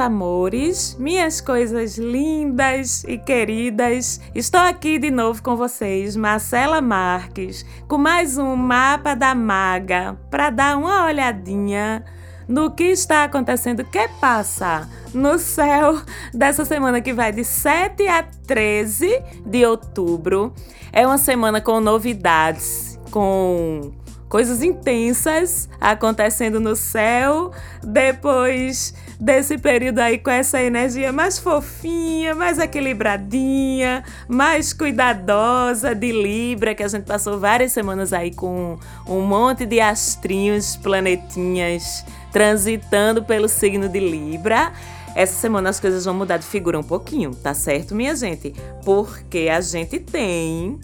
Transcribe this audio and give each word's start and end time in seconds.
Amores, 0.00 0.96
minhas 0.98 1.42
coisas 1.42 1.98
lindas 1.98 3.04
e 3.04 3.18
queridas, 3.18 4.18
estou 4.34 4.60
aqui 4.60 4.98
de 4.98 5.10
novo 5.10 5.42
com 5.42 5.56
vocês, 5.56 6.16
Marcela 6.16 6.80
Marques, 6.80 7.66
com 7.86 7.98
mais 7.98 8.38
um 8.38 8.56
mapa 8.56 9.14
da 9.14 9.34
maga 9.34 10.18
para 10.30 10.48
dar 10.48 10.78
uma 10.78 11.04
olhadinha 11.04 12.02
no 12.48 12.70
que 12.70 12.84
está 12.84 13.24
acontecendo, 13.24 13.84
que 13.84 14.08
passa 14.20 14.88
no 15.12 15.38
céu 15.38 16.00
dessa 16.32 16.64
semana 16.64 17.02
que 17.02 17.12
vai 17.12 17.30
de 17.30 17.44
7 17.44 18.08
a 18.08 18.22
13 18.22 19.22
de 19.44 19.66
outubro. 19.66 20.54
É 20.92 21.06
uma 21.06 21.18
semana 21.18 21.60
com 21.60 21.78
novidades, 21.78 22.98
com 23.10 23.92
coisas 24.30 24.62
intensas 24.62 25.68
acontecendo 25.80 26.60
no 26.60 26.76
céu, 26.76 27.50
depois 27.82 28.94
desse 29.18 29.58
período 29.58 29.98
aí 29.98 30.18
com 30.18 30.30
essa 30.30 30.62
energia 30.62 31.12
mais 31.12 31.40
fofinha, 31.40 32.32
mais 32.32 32.60
equilibradinha, 32.60 34.04
mais 34.28 34.72
cuidadosa 34.72 35.96
de 35.96 36.12
Libra, 36.12 36.76
que 36.76 36.82
a 36.84 36.88
gente 36.88 37.04
passou 37.04 37.40
várias 37.40 37.72
semanas 37.72 38.12
aí 38.12 38.32
com 38.32 38.78
um 39.06 39.20
monte 39.20 39.66
de 39.66 39.80
astrinhos, 39.80 40.76
planetinhas 40.76 42.04
transitando 42.30 43.24
pelo 43.24 43.48
signo 43.48 43.88
de 43.88 43.98
Libra. 43.98 44.72
Essa 45.16 45.34
semana 45.34 45.70
as 45.70 45.80
coisas 45.80 46.04
vão 46.04 46.14
mudar 46.14 46.36
de 46.36 46.46
figura 46.46 46.78
um 46.78 46.84
pouquinho, 46.84 47.34
tá 47.34 47.52
certo, 47.52 47.96
minha 47.96 48.14
gente? 48.14 48.54
Porque 48.84 49.50
a 49.52 49.60
gente 49.60 49.98
tem 49.98 50.78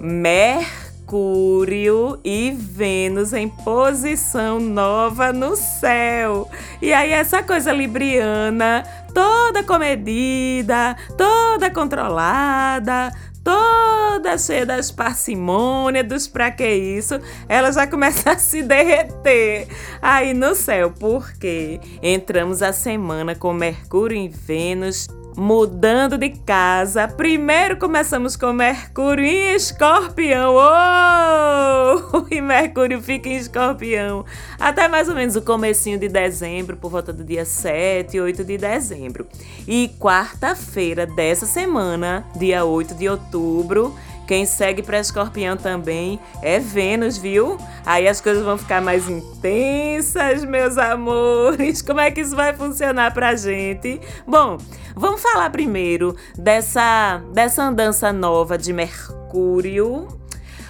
Mercúrio 0.00 0.91
Mercúrio 1.12 2.18
e 2.24 2.52
Vênus 2.52 3.34
em 3.34 3.46
posição 3.46 4.58
nova 4.58 5.30
no 5.30 5.54
céu. 5.54 6.48
E 6.80 6.90
aí, 6.90 7.12
essa 7.12 7.42
coisa 7.42 7.70
libriana, 7.70 8.82
toda 9.12 9.62
comedida, 9.62 10.96
toda 11.18 11.70
controlada, 11.70 13.12
toda 13.44 14.38
cheia 14.38 14.64
das 14.64 14.90
parcimônia, 14.90 16.02
dos 16.02 16.26
pra 16.26 16.50
que 16.50 16.66
isso, 16.66 17.20
ela 17.46 17.70
já 17.70 17.86
começa 17.86 18.30
a 18.30 18.38
se 18.38 18.62
derreter 18.62 19.68
aí 20.00 20.32
no 20.32 20.54
céu, 20.54 20.94
porque 20.98 21.78
entramos 22.02 22.62
a 22.62 22.72
semana 22.72 23.34
com 23.34 23.52
Mercúrio 23.52 24.16
em 24.16 24.30
Vênus 24.30 25.06
mudando 25.36 26.18
de 26.18 26.30
casa. 26.30 27.08
Primeiro 27.08 27.76
começamos 27.76 28.36
com 28.36 28.52
Mercúrio 28.52 29.24
em 29.24 29.54
Escorpião. 29.54 30.54
Oh! 30.56 32.22
E 32.32 32.40
Mercúrio 32.40 33.02
fica 33.02 33.28
em 33.28 33.36
Escorpião 33.36 34.24
até 34.62 34.86
mais 34.86 35.08
ou 35.08 35.14
menos 35.16 35.34
o 35.34 35.42
comecinho 35.42 35.98
de 35.98 36.08
dezembro, 36.08 36.76
por 36.76 36.88
volta 36.88 37.12
do 37.12 37.24
dia 37.24 37.44
7, 37.44 38.20
8 38.20 38.44
de 38.44 38.56
dezembro. 38.56 39.26
E 39.66 39.90
quarta-feira 39.98 41.04
dessa 41.04 41.46
semana, 41.46 42.24
dia 42.36 42.64
8 42.64 42.94
de 42.94 43.08
outubro, 43.08 43.92
quem 44.26 44.46
segue 44.46 44.82
para 44.82 45.00
Escorpião 45.00 45.56
também 45.56 46.18
é 46.42 46.58
Vênus, 46.58 47.16
viu? 47.18 47.58
Aí 47.84 48.08
as 48.08 48.20
coisas 48.20 48.44
vão 48.44 48.56
ficar 48.56 48.80
mais 48.80 49.08
intensas, 49.08 50.44
meus 50.44 50.78
amores. 50.78 51.82
Como 51.82 52.00
é 52.00 52.10
que 52.10 52.20
isso 52.20 52.36
vai 52.36 52.54
funcionar 52.54 53.12
pra 53.12 53.34
gente? 53.34 54.00
Bom, 54.26 54.58
vamos 54.94 55.20
falar 55.20 55.50
primeiro 55.50 56.16
dessa 56.36 57.22
dessa 57.32 57.64
andança 57.64 58.12
nova 58.12 58.56
de 58.56 58.72
Mercúrio. 58.72 60.08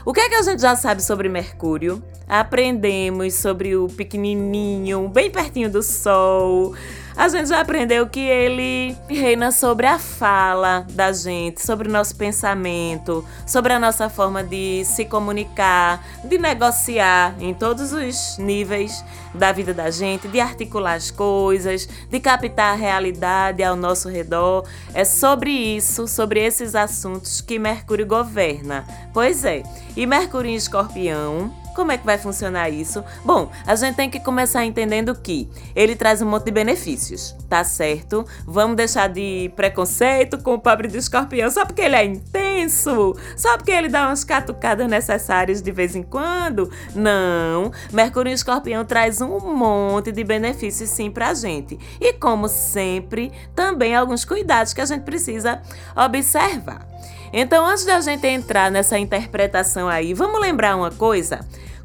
O 0.04 0.12
que 0.12 0.20
é 0.20 0.28
que 0.28 0.34
a 0.34 0.42
gente 0.42 0.60
já 0.60 0.74
sabe 0.74 1.02
sobre 1.02 1.28
Mercúrio? 1.28 2.02
Aprendemos 2.28 3.34
sobre 3.34 3.76
o 3.76 3.88
pequenininho, 3.88 5.08
bem 5.08 5.30
pertinho 5.30 5.70
do 5.70 5.82
Sol 5.82 6.74
a 7.16 7.28
gente 7.28 7.48
já 7.48 7.60
aprendeu 7.60 8.06
que 8.06 8.20
ele 8.20 8.96
reina 9.08 9.52
sobre 9.52 9.86
a 9.86 9.98
fala 9.98 10.86
da 10.90 11.12
gente, 11.12 11.60
sobre 11.60 11.88
o 11.88 11.92
nosso 11.92 12.16
pensamento, 12.16 13.24
sobre 13.46 13.72
a 13.72 13.78
nossa 13.78 14.08
forma 14.08 14.42
de 14.42 14.82
se 14.84 15.04
comunicar, 15.04 16.02
de 16.24 16.38
negociar 16.38 17.34
em 17.38 17.52
todos 17.52 17.92
os 17.92 18.38
níveis 18.38 19.04
da 19.34 19.52
vida 19.52 19.74
da 19.74 19.90
gente, 19.90 20.26
de 20.26 20.40
articular 20.40 20.94
as 20.94 21.10
coisas, 21.10 21.86
de 22.10 22.18
captar 22.18 22.72
a 22.72 22.76
realidade 22.76 23.62
ao 23.62 23.76
nosso 23.76 24.08
redor. 24.08 24.64
É 24.94 25.04
sobre 25.04 25.50
isso, 25.50 26.08
sobre 26.08 26.40
esses 26.40 26.74
assuntos 26.74 27.42
que 27.42 27.58
Mercúrio 27.58 28.06
governa. 28.06 28.86
Pois 29.12 29.44
é, 29.44 29.62
e 29.94 30.06
Mercúrio 30.06 30.50
em 30.50 30.54
Escorpião 30.54 31.61
como 31.74 31.92
é 31.92 31.98
que 31.98 32.04
vai 32.04 32.18
funcionar 32.18 32.70
isso? 32.70 33.04
Bom, 33.24 33.50
a 33.66 33.74
gente 33.74 33.96
tem 33.96 34.10
que 34.10 34.20
começar 34.20 34.64
entendendo 34.64 35.14
que 35.14 35.48
ele 35.74 35.96
traz 35.96 36.22
um 36.22 36.26
monte 36.26 36.44
de 36.44 36.50
benefícios, 36.50 37.34
tá 37.48 37.64
certo? 37.64 38.26
Vamos 38.46 38.76
deixar 38.76 39.08
de 39.08 39.50
preconceito 39.56 40.38
com 40.38 40.54
o 40.54 40.58
pobre 40.58 40.88
do 40.88 40.96
escorpião 40.96 41.50
só 41.50 41.64
porque 41.64 41.82
ele 41.82 41.96
é 41.96 42.04
intenso, 42.04 43.14
só 43.36 43.56
porque 43.56 43.70
ele 43.70 43.88
dá 43.88 44.06
umas 44.06 44.24
catucadas 44.24 44.88
necessárias 44.88 45.60
de 45.60 45.72
vez 45.72 45.96
em 45.96 46.02
quando. 46.02 46.70
Não, 46.94 47.72
Mercúrio 47.92 48.30
e 48.30 48.34
escorpião 48.34 48.84
traz 48.84 49.20
um 49.20 49.38
monte 49.40 50.12
de 50.12 50.24
benefícios 50.24 50.90
sim 50.90 51.10
pra 51.10 51.34
gente. 51.34 51.78
E 52.00 52.12
como 52.14 52.48
sempre, 52.48 53.32
também 53.54 53.94
alguns 53.94 54.24
cuidados 54.24 54.72
que 54.72 54.80
a 54.80 54.86
gente 54.86 55.02
precisa 55.02 55.60
observar. 55.96 56.86
Então, 57.32 57.64
antes 57.64 57.84
da 57.84 58.00
gente 58.00 58.26
entrar 58.26 58.70
nessa 58.70 58.98
interpretação 58.98 59.88
aí, 59.88 60.12
vamos 60.12 60.40
lembrar 60.40 60.76
uma 60.76 60.90
coisa? 60.90 61.40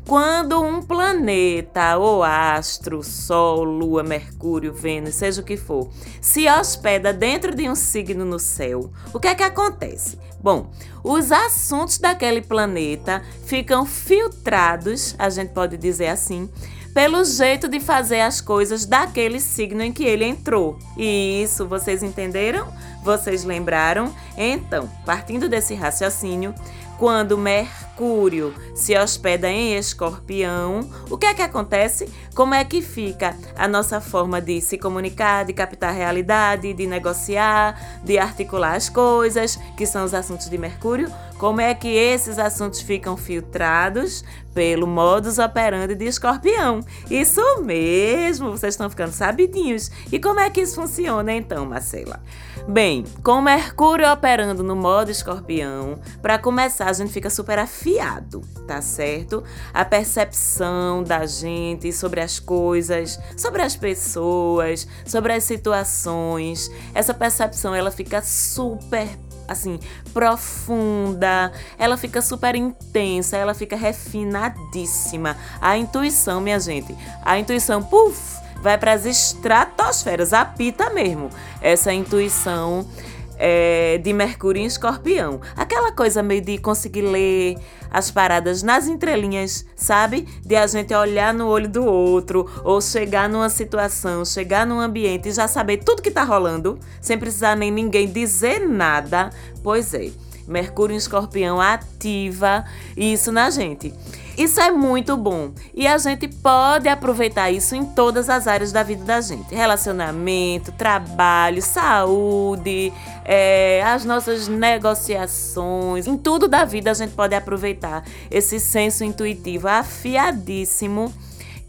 Quando 0.06 0.62
um 0.62 0.81
planeta 0.81 1.97
ou 1.97 2.24
astro, 2.24 3.03
Sol, 3.03 3.63
Lua, 3.63 4.03
Mercúrio, 4.03 4.74
Vênus, 4.74 5.16
seja 5.16 5.41
o 5.41 5.44
que 5.44 5.57
for, 5.57 5.90
se 6.22 6.50
hospeda 6.50 7.12
dentro 7.12 7.53
de 7.53 7.69
um 7.69 7.75
signo 7.75 8.24
no 8.24 8.40
céu, 8.40 8.90
o 9.13 9.19
que 9.19 9.28
é 9.28 9.36
que 9.36 9.44
acontece? 9.44 10.18
Bom, 10.40 10.72
os 11.03 11.31
assuntos 11.31 11.97
daquele 11.97 12.41
planeta 12.41 13.22
ficam 13.46 13.86
filtrados, 13.86 15.13
a 15.19 15.30
gente 15.30 15.50
pode 15.50 15.75
dizer 15.75 16.07
assim, 16.07 16.50
pelo 16.94 17.24
jeito 17.24 17.68
de 17.68 17.80
fazer 17.80 18.22
as 18.22 18.41
coisas 18.41 18.86
daquele 18.86 19.40
signo 19.40 19.84
em 19.84 19.91
que 19.91 20.03
ele 20.03 20.25
entrou. 20.25 20.80
E 20.97 21.44
isso 21.44 21.68
vocês 21.68 22.02
entenderam? 22.02 22.74
Vocês 23.07 23.45
lembraram? 23.45 24.13
Então, 24.35 24.90
partindo 25.06 25.47
desse 25.47 25.73
raciocínio, 25.73 26.53
quando 26.97 27.38
Mercúrio 27.38 28.53
se 28.75 28.97
hospeda 28.97 29.50
em 29.50 29.78
Escorpião, 29.78 30.81
o 31.09 31.18
que 31.18 31.25
é 31.25 31.34
que 31.34 31.41
acontece? 31.41 32.12
Como 32.35 32.53
é 32.53 32.66
que 32.66 32.81
fica 32.81 33.34
a 33.56 33.66
nossa 33.66 34.01
forma 34.01 34.41
de 34.41 34.59
se 34.59 34.78
comunicar, 34.78 35.45
de 35.45 35.53
captar 35.53 35.94
realidade, 35.94 36.73
de 36.73 36.85
negociar, 36.85 37.79
de 38.03 38.18
articular 38.18 38.75
as 38.75 38.90
coisas, 38.90 39.57
que 39.78 39.85
são 39.85 40.03
os 40.03 40.13
assuntos 40.13 40.50
de 40.50 40.57
Mercúrio? 40.57 41.09
Como 41.38 41.62
é 41.62 41.74
que 41.75 41.88
esses 41.88 42.40
assuntos 42.40 42.81
ficam 42.81 43.16
filtrados 43.16 44.24
pelo 44.56 44.88
modus 44.88 45.38
operandi 45.38 45.94
de 45.94 46.06
escorpião? 46.06 46.80
Isso 47.12 47.62
mesmo, 47.62 48.50
vocês 48.50 48.74
estão 48.74 48.90
ficando 48.90 49.12
sabidinhos. 49.12 49.92
E 50.12 50.20
como 50.20 50.40
é 50.40 50.50
que 50.50 50.62
isso 50.62 50.74
funciona 50.74 51.31
então, 51.31 51.64
Marcela? 51.64 52.20
Bem, 52.68 53.03
com 53.24 53.40
Mercúrio 53.40 54.12
operando 54.12 54.64
no 54.64 54.75
modo 54.75 55.12
escorpião, 55.12 56.00
para 56.24 56.40
começar, 56.40 56.90
a 56.90 56.94
gente 56.94 57.14
fica 57.14 57.30
super 57.30 57.59
afiado, 57.59 58.42
tá 58.68 58.81
certo? 58.81 59.44
A 59.72 59.86
percepção 59.86 61.04
da 61.04 61.25
gente 61.28 61.94
sobre 61.94 62.19
as 62.19 62.40
coisas, 62.40 63.19
sobre 63.38 63.62
as 63.62 63.75
pessoas, 63.75 64.88
sobre 65.06 65.34
as 65.34 65.44
situações, 65.44 66.72
essa 66.95 67.13
percepção 67.13 67.75
ela 67.75 67.92
fica 67.92 68.24
super 68.24 69.07
assim, 69.48 69.80
profunda, 70.14 71.52
ela 71.78 71.98
fica 71.98 72.22
super 72.22 72.56
intensa, 72.56 73.38
ela 73.38 73.54
fica 73.54 73.76
refinadíssima. 73.76 75.38
A 75.62 75.78
intuição, 75.78 76.42
minha 76.42 76.60
gente, 76.60 76.96
a 77.24 77.40
intuição, 77.40 77.82
puf, 77.82 78.38
vai 78.62 78.78
para 78.78 78.94
as 78.94 79.06
estratosferas, 79.06 80.34
apita 80.34 80.90
mesmo. 80.90 81.30
Essa 81.62 81.94
intuição 81.94 82.88
é, 83.38 83.98
de 83.98 84.12
Mercúrio 84.13 84.62
em 84.62 84.66
Escorpião. 84.66 85.39
Aquela 85.56 85.92
coisa 85.92 86.24
meio 86.24 86.42
de 86.42 86.57
conseguir 86.57 87.01
ler 87.01 87.57
as 87.89 88.12
paradas 88.12 88.63
nas 88.63 88.88
entrelinhas, 88.88 89.66
sabe? 89.75 90.28
De 90.45 90.56
a 90.56 90.68
gente 90.68 90.94
olhar 90.94 91.34
no 91.34 91.48
olho 91.48 91.69
do 91.69 91.86
outro, 91.86 92.50
ou 92.63 92.81
chegar 92.81 93.30
numa 93.30 93.50
situação, 93.50 94.25
chegar 94.25 94.66
num 94.66 94.80
ambiente 94.80 95.30
e 95.30 95.31
já 95.31 95.48
saber 95.48 95.78
tudo 95.78 96.01
que 96.01 96.12
tá 96.12 96.24
rolando, 96.24 96.80
sem 97.00 97.18
precisar 97.18 97.56
nem 97.56 97.72
ninguém 97.72 98.07
dizer 98.12 98.60
nada. 98.68 99.30
Pois 99.63 99.94
é, 99.94 100.10
Mercúrio 100.48 100.94
em 100.94 100.98
Escorpião 100.98 101.60
ativa 101.60 102.63
isso 102.95 103.31
na 103.31 103.50
gente. 103.50 103.94
Isso 104.38 104.62
é 104.62 104.69
muito 104.69 105.18
bom. 105.18 105.51
E 105.74 105.88
a 105.88 105.98
gente 105.98 106.28
pode 106.28 106.88
aproveitar 106.88 107.50
isso 107.50 107.75
em 107.75 107.84
todas 107.84 108.30
as 108.30 108.45
áreas 108.45 108.72
da 108.72 108.84
vida 108.84 109.04
da 109.04 109.19
gente: 109.19 109.54
relacionamento, 109.54 110.72
trabalho, 110.72 111.62
saúde, 111.62 112.94
é, 113.25 113.81
as 113.84 114.06
nossas 114.06 114.48
negociações, 114.48 116.06
em 116.06 116.16
tudo 116.16 116.48
da 116.48 116.63
vida 116.63 116.92
a 116.92 116.94
gente 116.94 117.13
pode 117.13 117.34
aproveitar 117.34 118.04
esse 118.30 118.60
senso 118.60 119.04
intuitivo 119.04 119.68
afiadíssimo 119.68 121.12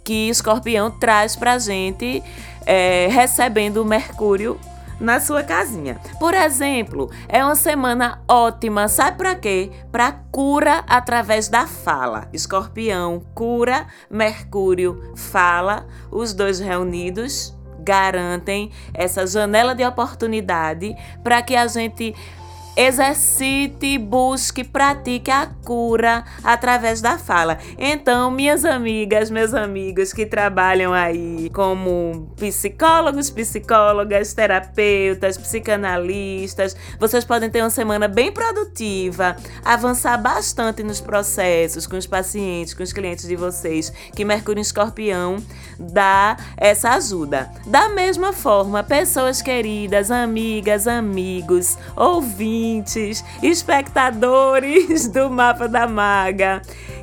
que 0.04 0.28
Escorpião 0.28 0.90
traz 0.90 1.34
pra 1.36 1.58
gente 1.58 2.22
é, 2.66 3.08
recebendo 3.10 3.84
Mercúrio 3.84 4.60
na 5.00 5.20
sua 5.20 5.42
casinha. 5.42 6.00
Por 6.18 6.34
exemplo, 6.34 7.10
é 7.28 7.44
uma 7.44 7.54
semana 7.54 8.22
ótima, 8.28 8.88
sabe 8.88 9.16
para 9.18 9.34
quê? 9.34 9.70
Para 9.90 10.12
cura 10.30 10.84
através 10.88 11.48
da 11.48 11.66
fala. 11.66 12.28
Escorpião, 12.32 13.22
cura, 13.34 13.86
Mercúrio, 14.10 15.12
fala, 15.16 15.86
os 16.10 16.32
dois 16.32 16.58
reunidos 16.60 17.56
garantem 17.80 18.70
essa 18.92 19.26
janela 19.26 19.74
de 19.74 19.84
oportunidade 19.84 20.94
para 21.22 21.40
que 21.40 21.56
a 21.56 21.66
gente 21.66 22.14
exercite, 22.78 23.98
busque, 23.98 24.62
pratique 24.62 25.32
a 25.32 25.48
cura 25.64 26.24
através 26.44 27.00
da 27.00 27.18
fala. 27.18 27.58
Então, 27.76 28.30
minhas 28.30 28.64
amigas, 28.64 29.30
meus 29.30 29.52
amigos 29.52 30.12
que 30.12 30.24
trabalham 30.24 30.92
aí 30.92 31.50
como 31.52 32.32
psicólogos, 32.36 33.30
psicólogas, 33.30 34.32
terapeutas, 34.32 35.36
psicanalistas, 35.36 36.76
vocês 37.00 37.24
podem 37.24 37.50
ter 37.50 37.62
uma 37.62 37.70
semana 37.70 38.06
bem 38.06 38.30
produtiva, 38.30 39.34
avançar 39.64 40.16
bastante 40.16 40.84
nos 40.84 41.00
processos 41.00 41.84
com 41.84 41.96
os 41.96 42.06
pacientes, 42.06 42.74
com 42.74 42.84
os 42.84 42.92
clientes 42.92 43.26
de 43.26 43.34
vocês, 43.34 43.92
que 44.14 44.24
Mercúrio 44.24 44.60
em 44.60 44.62
Escorpião 44.62 45.38
dá 45.76 46.36
essa 46.56 46.90
ajuda. 46.90 47.50
Da 47.66 47.88
mesma 47.88 48.32
forma, 48.32 48.84
pessoas 48.84 49.42
queridas, 49.42 50.12
amigas, 50.12 50.86
amigos, 50.86 51.76
ouvintes, 51.96 52.67
ouvintes, 52.68 53.24
espectadores 53.42 55.08
do 55.08 55.30
Mapa 55.30 55.66
da 55.66 55.86
Maga 55.86 56.60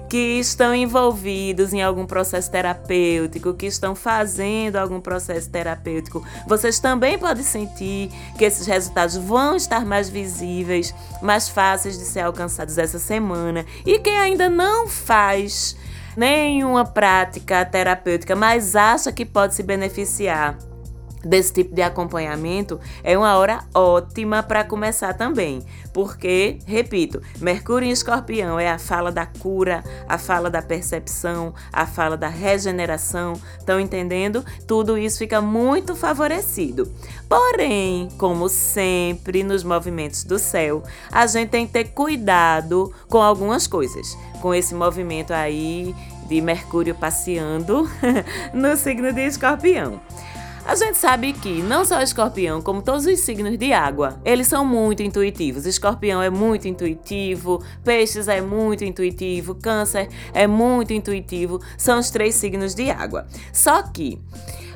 que 0.07 0.39
estão 0.39 0.73
envolvidos 0.73 1.73
em 1.73 1.81
algum 1.81 2.05
processo 2.05 2.51
terapêutico, 2.51 3.55
que 3.55 3.65
estão 3.65 3.95
fazendo 3.95 4.75
algum 4.75 5.01
processo 5.01 5.49
terapêutico, 5.49 6.23
vocês 6.45 6.77
também 6.77 7.17
podem 7.17 7.43
sentir 7.43 8.11
que 8.37 8.45
esses 8.45 8.67
resultados 8.67 9.17
vão 9.17 9.55
estar 9.55 9.83
mais 9.83 10.07
visíveis, 10.07 10.93
mais 11.23 11.49
fáceis 11.49 11.97
de 11.97 12.05
ser 12.05 12.19
alcançados 12.19 12.77
essa 12.77 12.99
semana. 12.99 13.65
E 13.83 13.97
quem 13.97 14.15
ainda 14.15 14.47
não 14.47 14.87
faz 14.87 15.75
nenhuma 16.15 16.85
prática 16.85 17.65
terapêutica, 17.65 18.35
mas 18.35 18.75
acha 18.75 19.11
que 19.11 19.25
pode 19.25 19.55
se 19.55 19.63
beneficiar 19.63 20.55
desse 21.25 21.51
tipo 21.51 21.73
de 21.73 21.81
acompanhamento 21.81 22.79
é 23.03 23.17
uma 23.17 23.35
hora 23.35 23.63
ótima 23.73 24.43
para 24.43 24.63
começar 24.63 25.13
também, 25.13 25.63
porque, 25.91 26.59
repito, 26.65 27.21
Mercúrio 27.39 27.87
em 27.87 27.91
Escorpião 27.91 28.59
é 28.59 28.69
a 28.69 28.77
fala 28.77 29.11
da 29.11 29.25
cura, 29.25 29.83
a 30.07 30.17
fala 30.17 30.49
da 30.49 30.61
percepção, 30.61 31.53
a 31.71 31.87
fala 31.87 32.15
da 32.15 32.27
regeneração. 32.27 33.33
Estão 33.57 33.79
entendendo? 33.79 34.45
Tudo 34.67 34.97
isso 34.97 35.17
fica 35.17 35.41
muito 35.41 35.95
favorecido. 35.95 36.91
Porém, 37.27 38.09
como 38.17 38.49
sempre 38.49 39.41
nos 39.43 39.63
movimentos 39.63 40.23
do 40.23 40.37
céu, 40.37 40.83
a 41.11 41.25
gente 41.25 41.49
tem 41.49 41.65
que 41.65 41.73
ter 41.73 41.85
cuidado 41.85 42.93
com 43.07 43.21
algumas 43.21 43.65
coisas. 43.65 44.17
Com 44.41 44.53
esse 44.53 44.75
movimento 44.75 45.31
aí 45.31 45.95
de 46.27 46.41
Mercúrio 46.41 46.93
passeando 46.93 47.89
no 48.53 48.75
signo 48.75 49.13
de 49.13 49.21
Escorpião. 49.21 50.01
A 50.67 50.73
gente 50.73 50.97
sabe 50.97 51.31
que 51.31 51.61
não 51.61 51.85
só 51.85 52.01
escorpião, 52.01 52.59
como 52.59 52.81
todos 52.81 53.05
os 53.05 53.19
signos 53.19 53.55
de 53.55 53.71
água, 53.71 54.19
eles 54.25 54.47
são 54.47 54.65
muito 54.65 55.03
intuitivos. 55.03 55.67
Escorpião 55.67 56.19
é 56.23 56.29
muito 56.31 56.67
intuitivo, 56.67 57.63
peixes 57.83 58.27
é 58.27 58.41
muito 58.41 58.83
intuitivo, 58.83 59.53
câncer 59.53 60.09
é 60.33 60.47
muito 60.47 60.91
intuitivo. 60.91 61.61
São 61.77 61.99
os 61.99 62.09
três 62.09 62.33
signos 62.33 62.73
de 62.73 62.89
água. 62.89 63.27
Só 63.53 63.83
que 63.83 64.19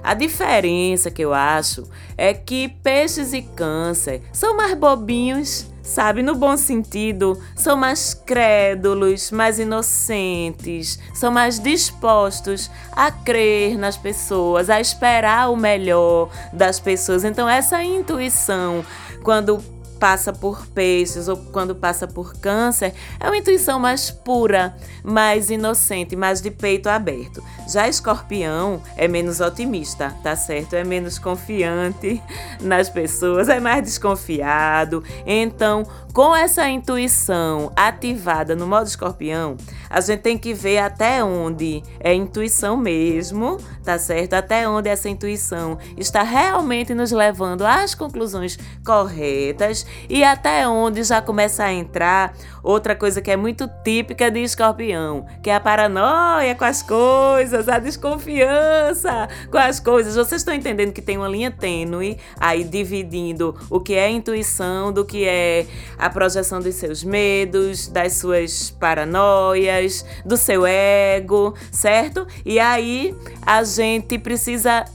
a 0.04 0.14
diferença 0.14 1.10
que 1.10 1.24
eu 1.24 1.34
acho 1.34 1.90
é 2.16 2.36
que 2.36 2.70
peixes 2.84 3.34
e 3.34 3.42
câncer 3.42 4.22
são 4.32 4.56
mais 4.56 4.76
bobinhos 4.76 5.66
sabe, 5.90 6.22
no 6.22 6.36
bom 6.36 6.56
sentido, 6.56 7.42
são 7.56 7.76
mais 7.76 8.14
crédulos, 8.14 9.32
mais 9.32 9.58
inocentes, 9.60 11.00
são 11.14 11.32
mais 11.32 11.60
dispostos 11.60 12.70
a 12.92 13.12
crer 13.12 13.78
nas 13.78 13.98
pessoas, 13.98 14.70
a 14.70 14.80
esperar 14.80 15.52
o 15.52 15.56
melhor 15.56 16.30
das 16.54 16.80
pessoas. 16.80 17.24
Então, 17.24 17.50
essa 17.50 17.84
intuição, 17.84 18.86
quando 19.24 19.62
passa 20.00 20.32
por 20.32 20.66
peixes 20.68 21.28
ou 21.28 21.36
quando 21.38 21.76
passa 21.76 22.08
por 22.08 22.34
câncer, 22.36 22.94
é 23.20 23.28
uma 23.28 23.38
intuição 23.38 23.80
mais 23.80 24.10
pura, 24.10 24.76
mais 25.04 25.50
inocente, 25.50 26.16
mais 26.16 26.42
de 26.42 26.50
peito 26.50 26.88
aberto. 26.88 27.44
Já 27.68 27.88
escorpião 27.88 28.82
é 28.96 29.08
menos 29.08 29.42
otimista, 29.42 30.16
tá 30.24 30.36
certo? 30.36 30.76
É 30.76 30.84
menos 30.84 31.20
confiante 31.20 32.22
nas 32.62 32.90
pessoas, 32.90 33.50
é 33.50 33.60
mais 33.60 33.84
desconfiado. 33.84 35.04
Então, 35.26 35.84
com 36.14 36.36
essa 36.36 36.68
intuição 36.68 37.72
ativada 37.76 38.56
no 38.56 38.66
modo 38.66 38.88
escorpião, 38.88 39.58
a 39.90 40.02
gente 40.02 40.22
tem 40.22 40.38
que 40.38 40.54
ver 40.54 40.80
até 40.80 41.24
onde 41.24 41.84
é 42.00 42.14
intuição 42.14 42.76
mesmo, 42.76 43.58
tá 43.84 43.98
certo? 44.00 44.34
Até 44.34 44.68
onde 44.68 44.90
essa 44.90 45.10
intuição 45.10 45.78
está 45.98 46.24
realmente 46.24 46.94
nos 46.96 47.12
levando 47.12 47.66
às 47.66 47.94
conclusões 47.94 48.58
corretas 48.84 49.86
e 50.10 50.24
até 50.24 50.68
onde 50.68 51.04
já 51.04 51.22
começa 51.22 51.64
a 51.64 51.74
entrar 51.74 52.34
outra 52.64 52.96
coisa 52.96 53.22
que 53.22 53.32
é 53.32 53.38
muito 53.38 53.70
típica 53.84 54.30
de 54.30 54.40
escorpião, 54.42 55.26
que 55.42 55.50
é 55.50 55.56
a 55.56 55.60
paranoia 55.60 56.56
com 56.56 56.66
as 56.66 56.82
coisas, 56.82 57.68
a 57.70 57.80
desconfiança 57.80 59.28
com 59.50 59.58
as 59.58 59.80
coisas. 59.80 60.16
Vocês 60.16 60.42
estão 60.42 60.54
entendendo 60.54 60.92
que 60.92 61.02
tem 61.02 61.18
uma 61.18 61.28
linha 61.28 61.52
tênue 61.52 62.18
aí 62.40 62.64
dividindo 62.64 63.56
o 63.70 63.80
que 63.80 63.96
é 63.96 64.10
intuição 64.10 64.92
do 64.92 65.06
que 65.06 65.26
é 65.26 65.66
a 65.98 66.10
projeção 66.10 66.60
dos 66.60 66.76
seus 66.76 67.04
medos, 67.04 67.88
das 67.88 68.14
suas 68.14 68.70
paranoias, 68.72 70.06
do 70.26 70.38
seu 70.38 70.66
ego, 70.66 71.54
certo? 71.72 72.28
E 72.46 72.60
aí 72.60 73.16
a 73.46 73.64
gente 73.64 74.18
precisa 74.18 74.86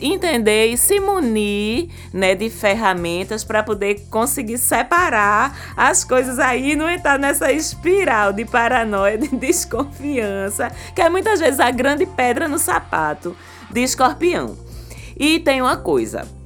entender 0.00 0.66
e 0.66 0.76
se 0.76 0.98
munir 0.98 1.88
né, 2.12 2.34
de 2.34 2.48
ferramentas 2.50 3.44
para 3.44 3.62
poder 3.62 4.06
conseguir 4.10 4.58
separar 4.58 5.74
as 5.76 6.04
coisas 6.04 6.38
aí 6.38 6.72
e 6.72 6.76
não 6.76 6.88
entrar 6.90 7.18
nessa 7.18 7.52
espiral 7.52 8.32
de 8.32 8.44
paranoia, 8.44 9.18
de 9.18 9.28
desconfiança, 9.36 10.70
que 10.94 11.02
é 11.02 11.08
muitas 11.08 11.40
vezes 11.40 11.60
a 11.60 11.70
grande 11.70 12.06
pedra 12.06 12.48
no 12.48 12.58
sapato 12.58 13.36
de 13.70 13.82
escorpião. 13.82 14.56
E 15.16 15.38
tem 15.38 15.60
uma 15.60 15.76
coisa. 15.76 16.39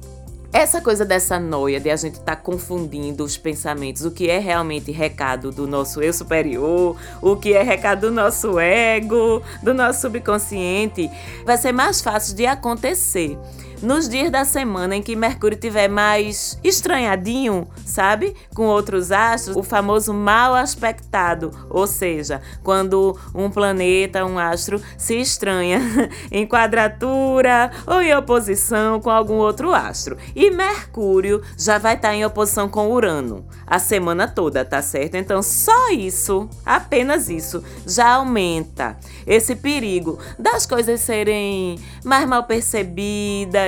Essa 0.55 0.79
coisa 0.79 1.03
dessa 1.03 1.37
noia 1.37 1.81
de 1.81 1.89
a 1.89 1.97
gente 1.97 2.13
estar 2.13 2.37
tá 2.37 2.41
confundindo 2.41 3.25
os 3.25 3.37
pensamentos, 3.37 4.05
o 4.05 4.11
que 4.11 4.29
é 4.29 4.39
realmente 4.39 4.89
recado 4.89 5.51
do 5.51 5.67
nosso 5.67 6.01
eu 6.01 6.13
superior, 6.13 6.95
o 7.21 7.35
que 7.35 7.51
é 7.51 7.61
recado 7.61 8.07
do 8.07 8.11
nosso 8.11 8.57
ego, 8.57 9.43
do 9.61 9.73
nosso 9.73 9.99
subconsciente, 9.99 11.11
vai 11.45 11.57
ser 11.57 11.73
mais 11.73 11.99
fácil 11.99 12.37
de 12.37 12.45
acontecer 12.45 13.37
nos 13.81 14.07
dias 14.07 14.31
da 14.31 14.45
semana 14.45 14.95
em 14.95 15.01
que 15.01 15.15
Mercúrio 15.15 15.57
tiver 15.57 15.87
mais 15.87 16.59
estranhadinho, 16.63 17.67
sabe? 17.85 18.35
Com 18.53 18.67
outros 18.67 19.11
astros, 19.11 19.55
o 19.55 19.63
famoso 19.63 20.13
mal 20.13 20.55
aspectado, 20.55 21.51
ou 21.69 21.85
seja, 21.85 22.41
quando 22.63 23.17
um 23.33 23.49
planeta, 23.49 24.25
um 24.25 24.39
astro 24.39 24.81
se 24.97 25.19
estranha 25.19 25.81
em 26.31 26.47
quadratura 26.47 27.71
ou 27.85 28.01
em 28.01 28.15
oposição 28.15 28.99
com 28.99 29.09
algum 29.09 29.35
outro 29.35 29.73
astro. 29.73 30.17
E 30.35 30.49
Mercúrio 30.51 31.41
já 31.57 31.77
vai 31.77 31.95
estar 31.95 32.09
tá 32.09 32.15
em 32.15 32.25
oposição 32.25 32.69
com 32.69 32.91
Urano 32.91 33.45
a 33.67 33.79
semana 33.79 34.27
toda, 34.27 34.63
tá 34.63 34.81
certo? 34.81 35.15
Então, 35.15 35.41
só 35.41 35.91
isso, 35.91 36.49
apenas 36.65 37.29
isso, 37.29 37.63
já 37.85 38.13
aumenta 38.13 38.97
esse 39.25 39.55
perigo 39.55 40.19
das 40.37 40.65
coisas 40.65 41.01
serem 41.01 41.79
mais 42.03 42.27
mal 42.27 42.43
percebidas 42.43 43.64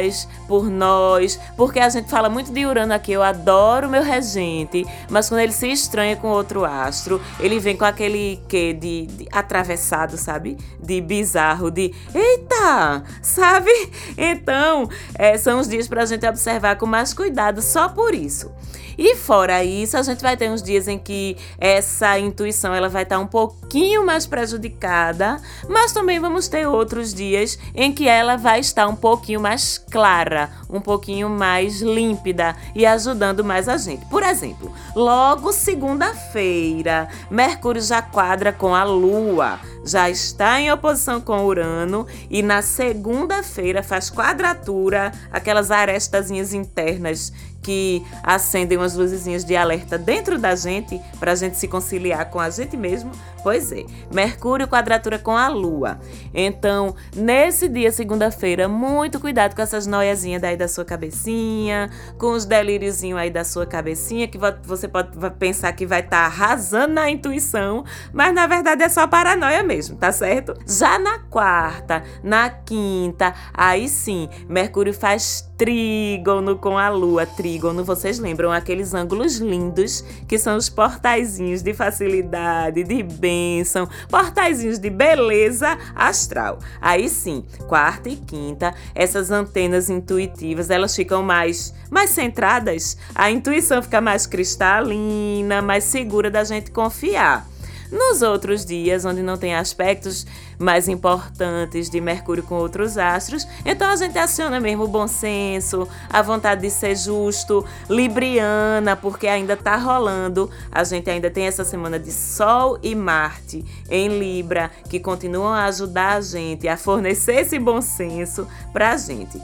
por 0.48 0.70
nós, 0.70 1.40
porque 1.56 1.80
a 1.80 1.90
gente 1.90 2.10
fala 2.10 2.30
muito 2.30 2.52
de 2.52 2.66
Urano 2.66 2.94
aqui, 2.94 3.12
eu 3.12 3.24
adoro 3.24 3.90
meu 3.90 4.04
regente, 4.04 4.86
mas 5.10 5.30
quando 5.30 5.42
ele 5.42 5.52
se 5.52 5.68
estranha 5.68 6.16
com 6.16 6.30
outro 6.30 6.66
astro, 6.66 7.22
ele 7.40 7.60
vem 7.60 7.76
com 7.76 7.86
aquele 7.86 8.40
quê 8.48 8.74
de, 8.74 9.08
de 9.08 9.28
atravessado, 9.32 10.18
sabe? 10.18 10.58
De 10.82 11.02
bizarro, 11.02 11.72
de 11.72 11.94
eita, 12.14 13.04
sabe? 13.22 13.72
Então, 14.18 14.90
é, 15.16 15.38
são 15.38 15.60
os 15.60 15.68
dias 15.68 15.88
para 15.88 16.04
a 16.04 16.06
gente 16.06 16.26
observar 16.28 16.78
com 16.78 16.86
mais 16.86 17.14
cuidado 17.14 17.62
só 17.62 17.90
por 17.90 18.14
isso. 18.14 18.52
E 18.98 19.16
fora 19.16 19.64
isso, 19.64 19.96
a 19.96 20.02
gente 20.02 20.22
vai 20.22 20.36
ter 20.36 20.50
uns 20.50 20.64
dias 20.64 20.88
em 20.88 20.98
que 20.98 21.38
essa 21.60 22.18
intuição 22.18 22.74
ela 22.74 22.90
vai 22.90 23.04
estar 23.04 23.20
um 23.20 23.28
pouquinho 23.28 24.04
mais 24.04 24.26
prejudicada, 24.26 25.40
mas 25.70 25.92
também 25.92 26.20
vamos 26.20 26.48
ter 26.48 26.68
outros 26.68 27.14
dias 27.14 27.60
em 27.76 27.94
que 27.94 28.08
ela 28.08 28.38
vai 28.38 28.60
estar 28.60 28.88
um 28.88 28.96
pouquinho 28.96 29.40
mais 29.40 29.78
clara, 29.90 30.50
um 30.70 30.80
pouquinho 30.80 31.30
mais 31.30 31.82
límpida 31.82 32.56
e 32.76 32.86
ajudando 32.86 33.44
mais 33.44 33.68
a 33.70 33.78
gente. 33.78 34.06
Por 34.08 34.24
exemplo, 34.24 34.72
logo 34.96 35.52
segunda-feira, 35.52 37.08
Mercúrio 37.30 37.82
já 37.82 38.02
quadra 38.02 38.52
com 38.52 38.76
a 38.76 38.84
Lua 38.84 39.60
já 39.88 40.10
está 40.10 40.60
em 40.60 40.70
oposição 40.70 41.22
com 41.22 41.46
Urano 41.46 42.06
e 42.30 42.44
na 42.44 42.62
segunda-feira 42.62 43.82
faz 43.82 44.10
quadratura, 44.10 45.14
aquelas 45.32 45.72
arestazinhas 45.72 46.54
internas 46.54 47.32
que 47.62 48.06
acendem 48.24 48.78
umas 48.78 48.96
luzezinhas 48.96 49.44
de 49.44 49.56
alerta 49.56 49.98
dentro 49.98 50.38
da 50.38 50.56
gente 50.56 51.00
para 51.20 51.32
a 51.32 51.36
gente 51.36 51.58
se 51.58 51.68
conciliar 51.68 52.30
com 52.30 52.40
a 52.40 52.50
gente 52.50 52.78
mesmo? 52.78 53.12
Pois 53.44 53.72
é, 53.72 53.86
Mercúrio 54.14 54.68
quadratura 54.68 55.18
com 55.18 55.32
a 55.32 55.48
Lua. 55.48 56.00
Então, 56.34 56.96
nesse 57.16 57.70
dia, 57.70 57.92
segunda-feira, 57.92 58.68
muito 58.68 59.20
cuidado 59.20 59.56
com 59.56 59.62
essas 59.62 59.88
noiazinhas 59.88 60.42
daí 60.42 60.58
da 60.58 60.68
sua 60.68 60.84
cabecinha, 60.84 61.90
com 62.18 62.34
os 62.34 62.46
delíriozinhos 62.46 63.20
aí 63.20 63.30
da 63.30 63.44
sua 63.44 63.66
cabecinha, 63.66 64.28
que 64.28 64.38
você 64.38 64.88
pode 64.88 65.12
pensar 65.40 65.72
que 65.72 65.86
vai 65.86 66.02
estar 66.02 66.18
tá 66.18 66.26
arrasando 66.26 66.94
na 66.94 67.10
intuição, 67.10 67.86
mas 68.12 68.34
na 68.34 68.48
verdade 68.48 68.84
é 68.84 68.90
só 68.90 69.08
paranoia 69.08 69.64
mesmo, 69.64 69.96
tá 69.96 70.12
certo? 70.12 70.54
Já 70.68 71.00
na 71.00 71.20
quarta, 71.20 72.04
na 72.22 72.50
quinta, 72.50 73.34
aí 73.54 73.88
sim, 73.88 74.28
Mercúrio 74.50 74.94
faz 74.94 75.47
trígono 75.58 76.56
com 76.56 76.78
a 76.78 76.90
Lua. 76.90 77.26
Trígono, 77.26 77.84
vocês 77.84 78.20
lembram 78.20 78.52
aqueles 78.52 78.94
ângulos 78.94 79.38
lindos 79.38 80.04
que 80.28 80.38
são 80.38 80.56
os 80.56 80.70
portaizinhos 80.70 81.62
de 81.62 81.74
facilidade, 81.74 82.84
de 82.84 83.02
bênção, 83.02 83.90
portaizinhos 84.10 84.78
de 84.78 84.90
beleza 84.90 85.78
astral. 85.96 86.60
Aí 86.80 87.10
sim, 87.10 87.44
quarta 87.68 88.08
e 88.08 88.16
quinta, 88.16 88.74
essas 88.94 89.32
antenas 89.32 89.90
intuitivas, 89.90 90.70
elas 90.70 90.96
ficam 90.96 91.24
mais 91.24 91.74
mais 91.90 92.10
centradas, 92.10 92.98
a 93.16 93.32
intuição 93.32 93.82
fica 93.82 94.02
mais 94.02 94.28
cristalina, 94.28 95.62
mais 95.62 95.86
segura 95.86 96.30
da 96.30 96.44
gente 96.44 96.70
confiar. 96.70 97.48
Nos 97.92 98.22
outros 98.22 98.66
dias, 98.66 99.06
onde 99.06 99.22
não 99.22 99.38
tem 99.38 99.56
aspectos 99.56 100.26
mais 100.60 100.88
importantes 100.88 101.90
de 101.90 102.02
Mercúrio 102.02 102.44
com 102.44 102.56
outros 102.56 102.98
astros, 102.98 103.48
então 103.66 103.90
a 103.90 103.96
gente 103.96 104.18
aciona 104.18 104.60
mesmo 104.60 104.84
o 104.84 104.88
bom 104.88 105.08
senso, 105.08 105.88
a 106.10 106.22
vontade 106.22 106.62
de 106.62 106.70
ser 106.70 106.96
justo, 106.96 107.66
libriana, 107.90 108.96
porque 108.96 109.28
ainda 109.28 109.56
tá 109.56 109.76
rolando. 109.78 110.50
A 110.72 110.84
gente 110.84 111.10
ainda 111.10 111.30
tem 111.30 111.46
essa 111.46 111.64
semana 111.64 112.00
de 112.00 112.12
Sol 112.12 112.78
e 112.82 112.96
Marte 112.96 113.64
em 113.90 114.20
Libra, 114.20 114.72
que 114.90 115.00
continuam 115.00 115.54
a 115.54 115.66
ajudar 115.66 116.18
a 116.18 116.22
gente 116.22 116.68
a 116.68 116.76
fornecer 116.76 117.36
esse 117.42 117.58
bom 117.60 117.82
senso 117.82 118.48
pra 118.74 118.98
gente. 118.98 119.40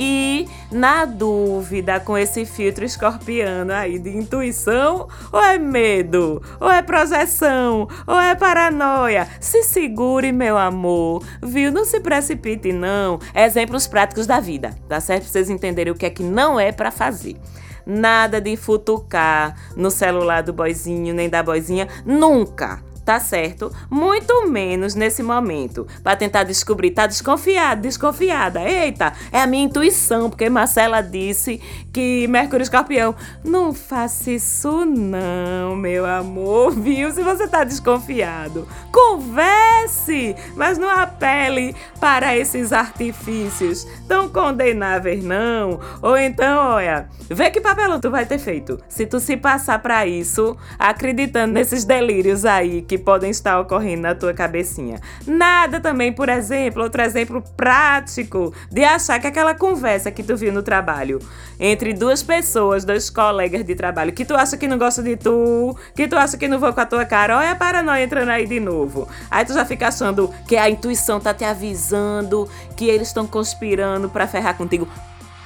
E 0.00 0.48
na 0.70 1.04
dúvida, 1.04 1.98
com 1.98 2.16
esse 2.16 2.46
filtro 2.46 2.84
escorpiano 2.84 3.72
aí 3.72 3.98
de 3.98 4.16
intuição, 4.16 5.08
ou 5.32 5.42
é 5.42 5.58
medo, 5.58 6.40
ou 6.60 6.70
é 6.70 6.80
projeção, 6.82 7.88
ou 8.06 8.20
é 8.20 8.32
paranoia, 8.36 9.26
se 9.40 9.64
segure, 9.64 10.30
meu 10.30 10.56
amor, 10.56 11.24
viu? 11.42 11.72
Não 11.72 11.84
se 11.84 11.98
precipite, 11.98 12.72
não. 12.72 13.18
Exemplos 13.34 13.88
práticos 13.88 14.24
da 14.24 14.38
vida, 14.38 14.72
tá 14.88 15.00
certo? 15.00 15.22
Pra 15.22 15.32
vocês 15.32 15.50
entenderem 15.50 15.92
o 15.92 15.96
que 15.96 16.06
é 16.06 16.10
que 16.10 16.22
não 16.22 16.60
é 16.60 16.70
para 16.70 16.92
fazer. 16.92 17.36
Nada 17.84 18.40
de 18.40 18.56
futucar 18.56 19.56
no 19.74 19.90
celular 19.90 20.44
do 20.44 20.52
boizinho 20.52 21.12
nem 21.12 21.28
da 21.28 21.42
boizinha, 21.42 21.88
nunca 22.06 22.86
tá 23.08 23.18
certo? 23.18 23.72
Muito 23.88 24.46
menos 24.50 24.94
nesse 24.94 25.22
momento, 25.22 25.86
para 26.02 26.14
tentar 26.14 26.44
descobrir, 26.44 26.90
tá 26.90 27.06
desconfiado, 27.06 27.80
desconfiada. 27.80 28.60
Eita, 28.60 29.14
é 29.32 29.40
a 29.40 29.46
minha 29.46 29.64
intuição, 29.64 30.28
porque 30.28 30.50
Marcela 30.50 31.00
disse 31.00 31.58
que 31.90 32.28
Mercúrio 32.28 32.62
Escorpião, 32.62 33.14
não 33.42 33.72
faça 33.72 34.30
isso 34.30 34.84
não, 34.84 35.74
meu 35.74 36.04
amor, 36.04 36.72
viu? 36.78 37.10
Se 37.10 37.22
você 37.22 37.48
tá 37.48 37.64
desconfiado, 37.64 38.68
converse, 38.92 40.36
mas 40.54 40.76
não 40.76 40.90
apele 40.90 41.74
para 41.98 42.36
esses 42.36 42.74
artifícios 42.74 43.86
tão 44.06 44.28
condenáveis 44.28 45.24
não. 45.24 45.80
Ou 46.02 46.14
então, 46.18 46.74
olha, 46.74 47.08
vê 47.30 47.50
que 47.50 47.58
papelão 47.58 47.98
tu 47.98 48.10
vai 48.10 48.26
ter 48.26 48.38
feito. 48.38 48.78
Se 48.86 49.06
tu 49.06 49.18
se 49.18 49.34
passar 49.34 49.78
para 49.78 50.06
isso, 50.06 50.54
acreditando 50.78 51.54
nesses 51.54 51.86
delírios 51.86 52.44
aí 52.44 52.82
que 52.82 52.97
podem 52.98 53.30
estar 53.30 53.60
ocorrendo 53.60 54.02
na 54.02 54.14
tua 54.14 54.32
cabecinha. 54.34 55.00
Nada 55.26 55.80
também, 55.80 56.12
por 56.12 56.28
exemplo, 56.28 56.82
outro 56.82 57.02
exemplo 57.02 57.42
prático 57.56 58.52
de 58.70 58.84
achar 58.84 59.20
que 59.20 59.26
aquela 59.26 59.54
conversa 59.54 60.10
que 60.10 60.22
tu 60.22 60.36
viu 60.36 60.52
no 60.52 60.62
trabalho 60.62 61.18
entre 61.60 61.92
duas 61.92 62.22
pessoas, 62.22 62.84
dois 62.84 63.10
colegas 63.10 63.64
de 63.64 63.74
trabalho, 63.74 64.12
que 64.12 64.24
tu 64.24 64.34
acha 64.34 64.56
que 64.56 64.68
não 64.68 64.78
gosta 64.78 65.02
de 65.02 65.16
tu, 65.16 65.76
que 65.94 66.06
tu 66.06 66.16
acha 66.16 66.36
que 66.36 66.48
não 66.48 66.58
vão 66.58 66.72
com 66.72 66.80
a 66.80 66.86
tua 66.86 67.04
cara, 67.04 67.36
olha 67.38 67.52
a 67.52 67.56
paranoia 67.56 68.04
entrando 68.04 68.30
aí 68.30 68.46
de 68.46 68.60
novo. 68.60 69.08
Aí 69.30 69.44
tu 69.44 69.52
já 69.52 69.64
fica 69.64 69.88
achando 69.88 70.32
que 70.46 70.56
a 70.56 70.70
intuição 70.70 71.20
tá 71.20 71.34
te 71.34 71.44
avisando 71.44 72.48
que 72.76 72.86
eles 72.86 73.08
estão 73.08 73.26
conspirando 73.26 74.08
para 74.08 74.26
ferrar 74.26 74.56
contigo. 74.56 74.88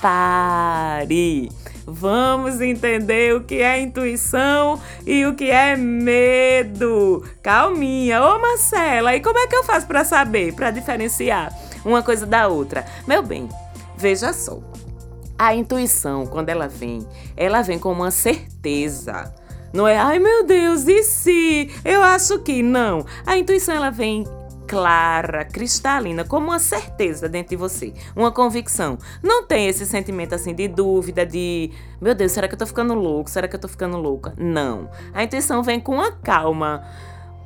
Pare! 0.01 1.49
Vamos 1.87 2.61
entender 2.61 3.35
o 3.35 3.43
que 3.43 3.57
é 3.57 3.81
intuição 3.81 4.81
e 5.07 5.27
o 5.27 5.35
que 5.35 5.51
é 5.51 5.77
medo. 5.77 7.25
Calminha. 7.43 8.23
Ô 8.23 8.39
Marcela, 8.39 9.15
e 9.15 9.21
como 9.21 9.39
é 9.39 9.47
que 9.47 9.57
eu 9.57 9.65
faço 9.65 9.87
para 9.87 10.05
saber, 10.05 10.55
para 10.55 10.71
diferenciar 10.71 11.53
uma 11.85 12.03
coisa 12.03 12.25
da 12.25 12.47
outra? 12.49 12.87
Meu 13.07 13.23
bem, 13.23 13.49
veja 13.97 14.33
só. 14.33 14.61
A 15.39 15.55
intuição, 15.55 16.25
quando 16.27 16.51
ela 16.51 16.69
vem, 16.69 17.07
ela 17.37 17.63
vem 17.63 17.79
com 17.79 17.91
uma 17.91 18.13
certeza. 18.13 19.35
Não 19.73 19.89
é, 19.89 19.97
ai 19.97 20.19
meu 20.19 20.45
Deus, 20.45 20.87
e 20.87 21.03
se? 21.03 21.71
Eu 21.85 22.03
acho 22.03 22.39
que 22.41 22.63
não. 22.63 23.05
A 23.27 23.37
intuição 23.37 23.75
ela 23.75 23.91
vem 23.91 24.25
clara, 24.73 25.45
cristalina, 25.45 26.25
como 26.25 26.47
uma 26.47 26.59
certeza 26.59 27.29
dentro 27.29 27.51
de 27.51 27.57
você, 27.57 27.93
uma 28.17 28.33
convicção. 28.33 28.97
Não 29.23 29.45
tem 29.45 29.69
esse 29.69 29.85
sentimento 29.85 30.35
assim 30.35 30.55
de 30.55 30.67
dúvida, 30.67 31.27
de 31.27 31.71
meu 32.01 32.15
Deus, 32.15 32.33
será 32.33 32.49
que 32.49 32.55
eu 32.55 32.59
tô 32.59 32.65
ficando 32.65 32.95
louco? 32.95 33.29
Será 33.29 33.47
que 33.47 33.55
eu 33.55 33.61
tô 33.61 33.69
ficando 33.69 33.99
louca? 33.99 34.33
Não. 34.35 34.89
A 35.13 35.23
intuição 35.23 35.63
vem 35.63 35.79
com 35.79 35.97
uma 35.97 36.11
calma 36.11 36.83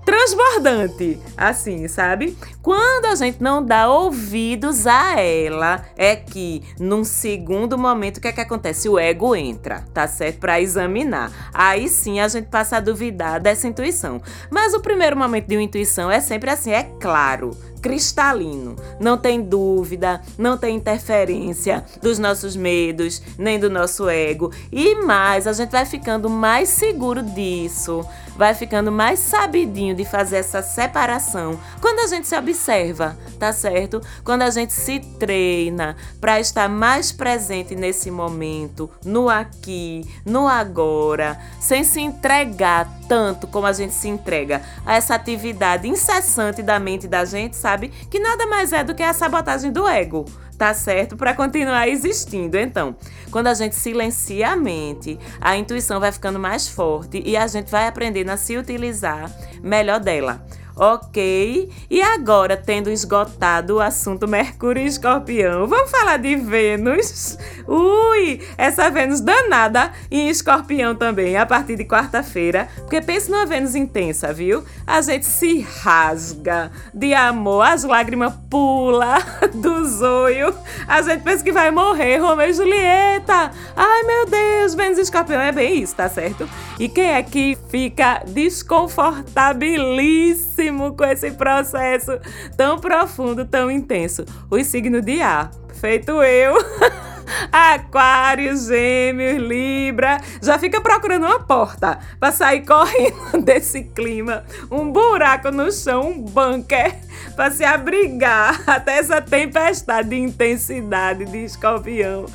transbordante, 0.07 1.21
assim, 1.37 1.89
sabe? 1.89 2.39
Quando 2.63 3.07
a 3.07 3.15
gente 3.17 3.43
não 3.43 3.63
dá 3.63 3.91
ouvidos 3.91 4.87
a 4.87 5.21
ela, 5.21 5.85
é 5.97 6.15
que 6.15 6.63
num 6.79 7.03
segundo 7.03 7.77
momento 7.77 8.19
o 8.19 8.21
que 8.21 8.29
é 8.29 8.33
que 8.33 8.41
acontece? 8.41 8.89
O 8.89 9.01
ego 9.01 9.35
entra, 9.35 9.85
tá 9.93 10.07
certo? 10.07 10.39
Para 10.39 10.61
examinar. 10.61 11.51
Aí 11.53 11.89
sim 11.89 12.21
a 12.21 12.29
gente 12.29 12.47
passa 12.47 12.77
a 12.77 12.81
duvidar 12.81 13.41
dessa 13.41 13.67
intuição. 13.67 14.23
Mas 14.49 14.75
o 14.75 14.81
primeiro 14.81 15.17
momento 15.17 15.49
de 15.49 15.57
uma 15.57 15.63
intuição 15.63 16.09
é 16.09 16.21
sempre 16.21 16.51
assim, 16.51 16.71
é 16.71 16.85
claro 17.01 17.51
cristalino. 17.87 18.75
Não 18.99 19.17
tem 19.17 19.41
dúvida, 19.41 20.21
não 20.37 20.59
tem 20.59 20.75
interferência 20.75 21.85
dos 22.03 22.19
nossos 22.19 22.57
medos, 22.57 23.23
nem 23.39 23.61
do 23.61 23.71
nosso 23.71 24.09
ego. 24.09 24.51
E 24.73 24.97
mais, 24.97 25.47
a 25.47 25.53
gente 25.53 25.71
vai 25.71 25.87
ficando 25.87 26.29
mais 26.29 26.69
seguro 26.69 27.23
disso, 27.23 28.05
vai 28.37 28.55
ficando 28.55 28.91
mais 28.91 29.21
sabidinho 29.21 29.95
de 29.95 30.05
fazer 30.05 30.39
essa 30.39 30.63
separação 30.63 31.59
quando 31.81 32.01
a 32.01 32.09
gente 32.09 32.27
se 32.27 32.37
observa, 32.37 33.17
tá 33.39 33.53
certo? 33.53 34.01
Quando 34.25 34.43
a 34.43 34.51
gente 34.51 34.73
se 34.73 34.99
treina 34.99 35.97
para 36.21 36.41
estar 36.41 36.69
mais 36.69 37.13
presente 37.13 37.77
nesse 37.77 38.11
momento, 38.11 38.91
no 39.05 39.29
aqui, 39.29 40.05
no 40.25 40.49
agora, 40.49 41.39
sem 41.61 41.85
se 41.85 42.01
entregar 42.01 42.97
tanto 43.09 43.47
como 43.47 43.67
a 43.67 43.73
gente 43.73 43.95
se 43.95 44.09
entrega 44.09 44.63
a 44.85 44.97
essa 44.97 45.15
atividade 45.15 45.89
incessante 45.89 46.63
da 46.63 46.79
mente 46.79 47.07
da 47.07 47.25
gente, 47.25 47.57
sabe? 47.57 47.76
Que 48.11 48.19
nada 48.19 48.47
mais 48.47 48.73
é 48.73 48.83
do 48.83 48.95
que 48.95 49.03
a 49.03 49.13
sabotagem 49.13 49.73
do 49.73 49.87
ego 49.87 50.25
tá 50.57 50.73
certo? 50.73 51.17
Para 51.17 51.35
continuar 51.35 51.89
existindo. 51.89 52.57
Então, 52.57 52.97
quando 53.31 53.49
a 53.49 53.55
gente 53.55 53.75
silencia 53.75 54.51
a 54.51 54.57
mente, 54.57 55.19
a 55.41 55.57
intuição 55.57 56.01
vai 56.01 56.11
ficando 56.11 56.39
mais 56.39 56.67
forte 56.67 57.23
e 57.25 57.37
a 57.37 57.47
gente 57.47 57.71
vai 57.71 57.87
aprendendo 57.87 58.31
a 58.31 58.37
se 58.37 58.57
utilizar 58.57 59.31
melhor 59.63 60.01
dela. 60.01 60.45
Ok? 60.79 61.71
E 61.89 62.03
agora, 62.03 62.55
tendo 62.55 62.91
esgotado 62.91 63.77
o 63.77 63.81
assunto 63.81 64.29
Mercúrio 64.29 64.83
e 64.83 64.87
Escorpião, 64.87 65.67
vamos 65.67 65.91
falar 65.91 66.19
de 66.19 66.37
Vênus? 66.37 67.39
Ui, 67.67 68.43
essa 68.59 68.91
Vênus 68.91 69.23
danada 69.23 69.91
em 70.11 70.29
Escorpião 70.29 70.95
também, 70.95 71.39
a 71.39 71.47
partir 71.47 71.77
de 71.77 71.87
quarta-feira. 71.87 72.69
Porque 72.77 73.01
pensa 73.01 73.31
numa 73.31 73.47
Vênus 73.47 73.75
intensa, 73.75 74.35
viu? 74.35 74.63
A 74.87 75.01
gente 75.01 75.25
se 75.25 75.61
rasga 75.61 76.71
de 76.93 77.15
amor, 77.15 77.63
as 77.63 77.83
lágrimas 77.83 78.35
pulam 78.51 79.17
do 79.57 79.83
zoio. 79.89 80.55
A 80.87 81.01
gente 81.01 81.23
pensa 81.23 81.43
que 81.43 81.53
vai 81.53 81.71
morrer, 81.71 82.19
Romeu 82.19 82.51
e 82.51 82.53
Julieta. 82.53 83.51
Ai, 83.75 84.03
meu 84.03 84.27
Deus, 84.27 84.75
Vênus 84.75 84.99
e 84.99 85.03
Escorpião 85.03 85.41
é 85.41 85.53
bem 85.53 85.81
isso, 85.81 85.97
tá 85.97 86.11
certo? 86.11 86.47
E 86.79 86.87
quem 86.87 87.13
é 87.13 87.23
que 87.23 87.57
fica 87.71 88.23
desconfortabilíssimo? 88.27 90.66
Com 90.97 91.05
esse 91.05 91.31
processo 91.33 92.19
tão 92.57 92.79
profundo, 92.79 93.45
tão 93.45 93.71
intenso. 93.71 94.25
O 94.51 94.63
signo 94.63 95.01
de 95.01 95.21
ar, 95.21 95.51
feito 95.75 96.23
eu. 96.23 96.55
Aquário, 97.51 98.57
Gêmeos, 98.57 99.43
Libra, 99.43 100.19
já 100.41 100.59
fica 100.59 100.81
procurando 100.81 101.27
uma 101.27 101.41
porta 101.41 101.99
para 102.21 102.33
sair 102.33 102.65
correndo 102.65 103.43
desse 103.43 103.83
clima, 103.83 104.45
um 104.71 104.93
buraco 104.93 105.51
no 105.51 105.73
chão, 105.73 106.11
um 106.11 106.23
bunker 106.23 107.06
para 107.35 107.51
se 107.51 107.65
abrigar 107.65 108.63
até 108.67 108.99
essa 108.99 109.21
tempestade 109.21 110.11
de 110.11 110.17
intensidade 110.17 111.25
de 111.25 111.45
escorpião 111.45 112.27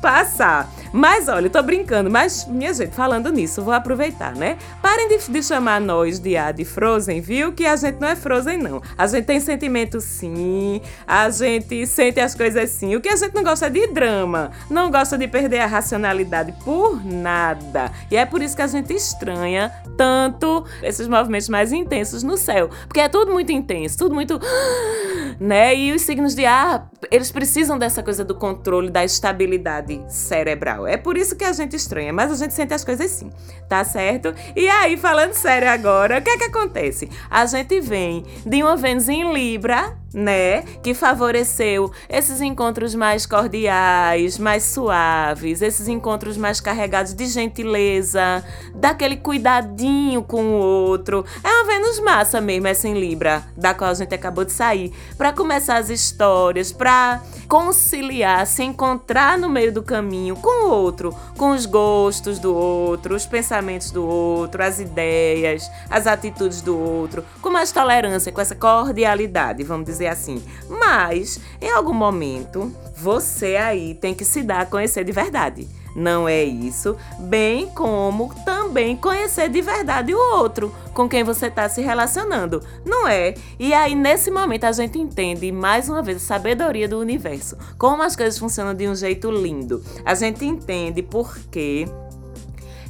passar. 0.00 0.70
Mas 0.92 1.28
olha, 1.28 1.46
eu 1.46 1.50
tô 1.50 1.62
brincando, 1.62 2.08
mas 2.08 2.46
minha 2.46 2.72
gente, 2.72 2.94
falando 2.94 3.32
nisso, 3.32 3.62
vou 3.62 3.74
aproveitar, 3.74 4.34
né? 4.36 4.56
Parem 4.80 5.08
de, 5.08 5.18
de 5.30 5.42
chamar 5.42 5.80
nós 5.80 6.20
de 6.20 6.36
A 6.36 6.52
de 6.52 6.64
Frozen, 6.64 7.20
viu? 7.20 7.52
Que 7.52 7.66
a 7.66 7.74
gente 7.74 8.00
não 8.00 8.08
é 8.08 8.14
Frozen, 8.14 8.58
não. 8.58 8.80
A 8.96 9.06
gente 9.06 9.24
tem 9.24 9.40
sentimento 9.40 10.00
sim, 10.00 10.80
a 11.06 11.28
gente 11.30 11.86
sente 11.86 12.20
as 12.20 12.34
coisas 12.34 12.70
sim. 12.70 12.94
O 12.94 13.00
que 13.00 13.08
a 13.08 13.16
gente 13.16 13.34
não 13.34 13.42
gosta 13.42 13.66
é 13.66 13.70
de 13.70 13.86
drama, 13.88 14.52
não 14.70 14.90
gosta 14.90 15.18
de 15.18 15.26
perder 15.26 15.60
a 15.60 15.66
racionalidade 15.66 16.52
por 16.64 17.04
nada. 17.04 17.90
E 18.10 18.16
é 18.16 18.24
por 18.24 18.40
isso 18.40 18.54
que 18.54 18.62
a 18.62 18.66
gente 18.66 18.94
estranha 18.94 19.72
tanto 19.96 20.64
esses 20.82 21.08
movimentos 21.08 21.48
mais 21.48 21.72
intensos 21.72 22.22
no 22.22 22.36
céu. 22.36 22.70
Porque 22.86 23.00
é 23.00 23.08
tudo 23.08 23.32
muito 23.32 23.50
intenso, 23.50 23.98
tudo 23.98 24.13
muito. 24.14 24.40
né? 25.38 25.74
E 25.74 25.92
os 25.92 26.02
signos 26.02 26.34
de 26.34 26.44
ar, 26.44 26.90
eles 27.10 27.30
precisam 27.30 27.78
dessa 27.78 28.02
coisa 28.02 28.24
do 28.24 28.34
controle, 28.34 28.90
da 28.90 29.04
estabilidade 29.04 30.02
cerebral. 30.08 30.86
É 30.86 30.96
por 30.96 31.16
isso 31.16 31.36
que 31.36 31.44
a 31.44 31.52
gente 31.52 31.76
estranha, 31.76 32.12
mas 32.12 32.30
a 32.30 32.36
gente 32.36 32.54
sente 32.54 32.72
as 32.72 32.84
coisas 32.84 33.10
sim, 33.10 33.30
tá 33.68 33.84
certo? 33.84 34.34
E 34.54 34.68
aí, 34.68 34.96
falando 34.96 35.32
sério 35.32 35.68
agora, 35.68 36.18
o 36.18 36.22
que 36.22 36.30
é 36.30 36.38
que 36.38 36.44
acontece? 36.44 37.08
A 37.30 37.44
gente 37.46 37.80
vem 37.80 38.24
de 38.46 38.62
uma 38.62 38.76
Vênus 38.76 39.08
em 39.08 39.32
Libra, 39.32 39.96
né? 40.14 40.62
Que 40.82 40.94
favoreceu 40.94 41.90
esses 42.08 42.40
encontros 42.40 42.94
mais 42.94 43.26
cordiais, 43.26 44.38
mais 44.38 44.62
suaves, 44.62 45.60
esses 45.60 45.88
encontros 45.88 46.36
mais 46.36 46.60
carregados 46.60 47.12
de 47.12 47.26
gentileza, 47.26 48.44
daquele 48.74 49.16
cuidadinho 49.16 50.22
com 50.22 50.44
o 50.44 50.58
outro. 50.58 51.24
É 51.42 51.48
uma 51.48 51.64
Vênus 51.64 51.98
massa 51.98 52.40
mesmo, 52.40 52.68
essa 52.68 52.86
em 52.86 52.94
Libra, 52.94 53.42
da 53.56 53.74
qual 53.74 53.90
a 53.90 53.94
gente 53.94 54.14
acabou 54.14 54.44
de 54.44 54.52
sair, 54.52 54.92
para 55.18 55.32
começar 55.32 55.78
as 55.78 55.90
histórias, 55.90 56.70
para 56.70 57.20
conciliar, 57.48 58.46
se 58.46 58.62
encontrar 58.62 59.36
no 59.36 59.48
meio 59.48 59.72
do 59.72 59.82
caminho 59.82 60.36
com 60.36 60.66
o 60.66 60.70
outro, 60.70 61.14
com 61.36 61.50
os 61.50 61.66
gostos 61.66 62.38
do 62.38 62.54
outro, 62.54 63.16
os 63.16 63.26
pensamentos 63.26 63.90
do 63.90 64.06
outro, 64.06 64.62
as 64.62 64.78
ideias, 64.78 65.68
as 65.90 66.06
atitudes 66.06 66.60
do 66.60 66.78
outro, 66.78 67.24
com 67.42 67.50
mais 67.50 67.72
tolerância, 67.72 68.30
com 68.30 68.40
essa 68.40 68.54
cordialidade, 68.54 69.64
vamos 69.64 69.86
dizer 69.86 70.03
assim. 70.06 70.42
Mas, 70.68 71.40
em 71.60 71.70
algum 71.70 71.94
momento, 71.94 72.72
você 72.96 73.56
aí 73.56 73.94
tem 73.94 74.14
que 74.14 74.24
se 74.24 74.42
dar 74.42 74.60
a 74.60 74.66
conhecer 74.66 75.04
de 75.04 75.12
verdade 75.12 75.68
não 75.94 76.28
é 76.28 76.42
isso, 76.42 76.96
bem 77.18 77.68
como 77.68 78.34
também 78.44 78.96
conhecer 78.96 79.48
de 79.48 79.60
verdade 79.60 80.12
o 80.12 80.36
outro 80.36 80.74
com 80.92 81.08
quem 81.08 81.22
você 81.22 81.46
está 81.46 81.68
se 81.68 81.80
relacionando, 81.80 82.62
não 82.84 83.06
é? 83.06 83.34
E 83.58 83.72
aí, 83.72 83.94
nesse 83.94 84.30
momento, 84.30 84.64
a 84.64 84.72
gente 84.72 84.98
entende 84.98 85.50
mais 85.52 85.88
uma 85.88 86.02
vez 86.02 86.18
a 86.18 86.26
sabedoria 86.26 86.88
do 86.88 86.98
universo, 86.98 87.56
como 87.78 88.02
as 88.02 88.16
coisas 88.16 88.38
funcionam 88.38 88.74
de 88.74 88.88
um 88.88 88.94
jeito 88.94 89.30
lindo. 89.30 89.82
A 90.04 90.14
gente 90.14 90.44
entende 90.44 91.02
por 91.02 91.38
que 91.50 91.86